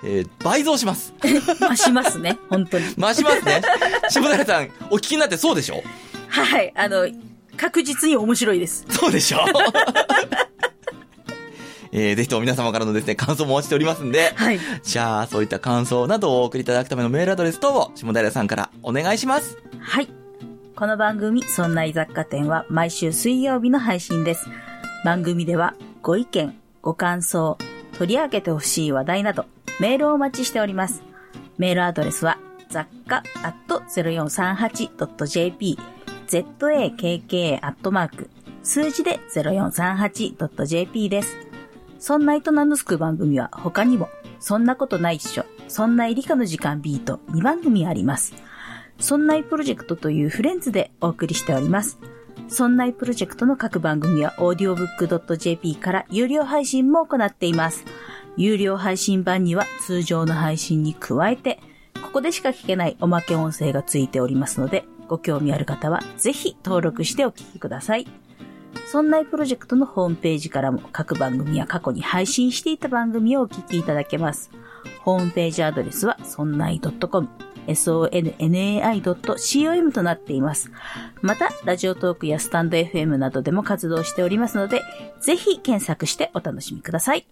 [0.05, 1.15] えー倍増します。
[1.23, 2.37] 増しますね。
[2.49, 2.85] 本当に。
[2.99, 3.63] 増しますね。
[4.11, 5.83] 下平さん、お聞きになってそうでしょ？
[6.29, 6.73] はい。
[6.75, 7.09] あの、
[7.57, 8.85] 確実に面白いです。
[8.91, 9.39] そうでしょ？
[11.93, 14.61] えー、ぜひとも皆様からのですね、感想もお待ちしておりますんで、はい。
[14.83, 19.59] じゃあ、そういった感想などをお送りいただくためのメールアドレス等を、下平さんからお願いします。
[19.81, 20.09] はい。
[20.77, 24.47] この番組、そんな雑貨店は毎週水曜日の配信です。
[25.05, 27.59] 番組ではご意見、ご感想、
[27.99, 29.47] 取り上げてほしい話題など、
[29.79, 31.03] メールをお待ちしております。
[31.59, 32.39] メールアドレスは、
[32.71, 35.79] 雑貨 0438.jp、
[36.29, 38.31] zakka アットマーク、
[38.63, 41.50] 数字で 0438.jp です。
[42.01, 44.09] そんないと名の付く番組は他にも、
[44.41, 48.35] そんなことないっしょ、そんな理科の時間 B と2番組あります。
[48.99, 51.99] そんないプロジェクトというフレンズでお送りしております。
[52.49, 57.85] そんないプロジェクトの各番組は audiobook.jp から有料配信も行っています。
[58.37, 61.61] 有料配信版には通常の配信に加えて、
[62.03, 68.07] ここでしか聞けないおまけ音声がついておりますので、ご興味ある方はぜひ登録してお聞きください。
[68.87, 74.51] そんないプロジェクトのホームページからも各番組や過去に配信していた番組をお聞きいただけます。
[75.01, 77.29] ホームページアドレスはそんない .com、
[77.67, 80.71] sonnai.com となっています。
[81.23, 84.83] また、ラジオトークやスタンド FM などでも活動しておりますので、
[85.21, 87.27] ぜひ検索してお楽しみください。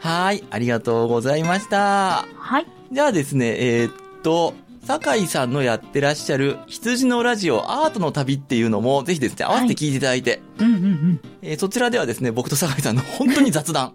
[0.00, 2.26] はい、ありがとうございました。
[2.36, 2.66] はい。
[2.90, 3.92] じゃあですね、えーっ
[4.22, 4.54] と、
[4.98, 11.20] 酒井さんのやってらっしゃる羊のラジオアートの旅っていうのもぜひですね、合わせて聞いていただいて、うんうんうん。
[11.42, 13.92] えーそちらではですね、僕と酒井さんの本当に雑談。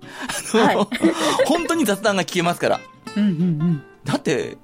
[1.47, 2.79] 本当に雑談が聞けますから。
[3.17, 3.33] うんうんう
[3.65, 3.83] ん。
[4.05, 4.57] だって、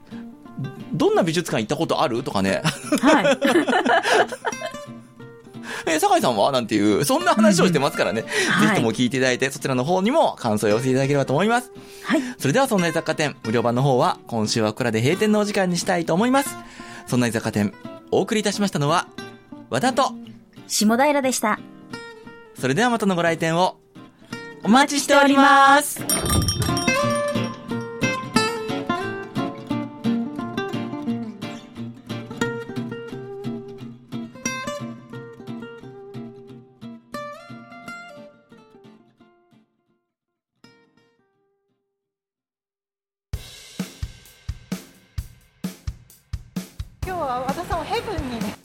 [0.94, 2.24] どんな美術館行ったことある？
[2.24, 2.62] とかね。
[3.02, 3.38] はい。
[5.86, 6.52] えー酒井さんは？
[6.52, 8.24] なんていう、そんな話をしてますからね。
[8.48, 11.72] はいぜひとも聞いていただいて、そちらの方にも感想を寄せていただければと思います。
[12.04, 12.22] はい。
[12.38, 16.56] それでは、そんな雑貨店、無料版の方は、今週はここらで閉店のお時間にしたいと思います。
[17.08, 17.74] そんな雑貨店、
[18.12, 19.08] お送りいたしましたのは、
[19.70, 20.12] 和田と、
[20.68, 21.60] 下平でした。
[22.60, 23.78] それではまたのご来店を、
[24.64, 26.00] お待ちしております。
[47.32, 48.56] は和田さんをヘブンにね。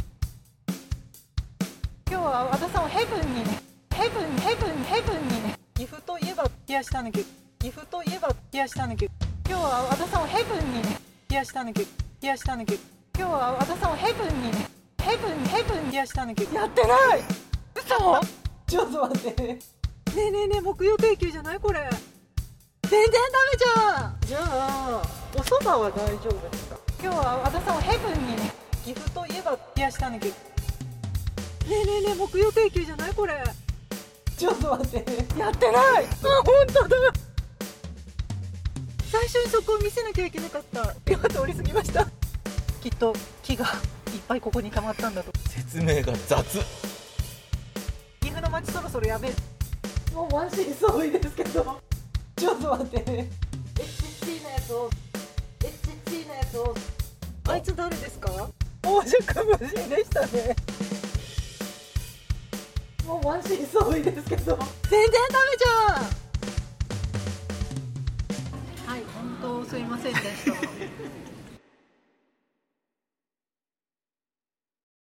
[2.10, 3.62] 今日は和田さんをヘブンにね。
[3.94, 5.54] ヘブンヘブンヘブンにね。
[5.76, 7.24] 岐阜といえば冷やしたぬき
[7.60, 9.12] 岐阜といえば冷やしたぬき今
[9.46, 10.98] 日は和田さんをヘブンにね。
[11.28, 12.80] 冷やしたぬき冷やしたぬき今
[13.14, 14.68] 日は和田さんをヘブンにね。
[15.00, 17.22] ヘブンヘブン冷やしたぬきやってない！
[17.76, 18.20] 嘘？
[18.66, 19.42] ちょっと待って。
[19.44, 19.58] ね
[20.16, 21.88] えねえねえ木曜定休じゃないこれ。
[22.82, 23.14] 全然ダ
[23.46, 24.16] メじゃん。
[24.26, 25.02] じゃあ
[25.36, 26.75] お蕎麦は大丈夫ですか？
[27.06, 28.50] 今日は和田さんをヘブンにね
[28.84, 30.32] 岐阜といえば冷やしたぬきね
[31.66, 33.44] えねえねえ木曜定休じゃないこれ。
[34.36, 35.38] ちょっと待って。
[35.38, 36.04] やってない。
[36.04, 36.08] あ
[36.44, 36.96] 本当だ。
[39.08, 40.94] 最初にそこを見せなきゃいけなかった。
[41.08, 42.06] 今通り過ぎました。
[42.80, 43.72] きっと木がいっ
[44.26, 45.30] ぱいここに溜まったんだと。
[45.48, 46.58] 説明が雑。
[48.20, 49.32] 岐阜の街そろそろやべえ
[50.12, 51.80] もうマジ急いですけど。
[52.36, 53.28] ちょっと待って。
[53.76, 54.90] HC のやつを
[55.60, 56.74] HC のやつを
[57.48, 58.48] あいつ誰ですか？
[58.84, 60.56] 王者か無人でしたね。
[63.06, 64.58] もう満身創痍ですけど。
[64.90, 66.02] 全然ダメじゃ
[68.88, 68.90] ん。
[68.90, 70.52] はい本当すいませんでした。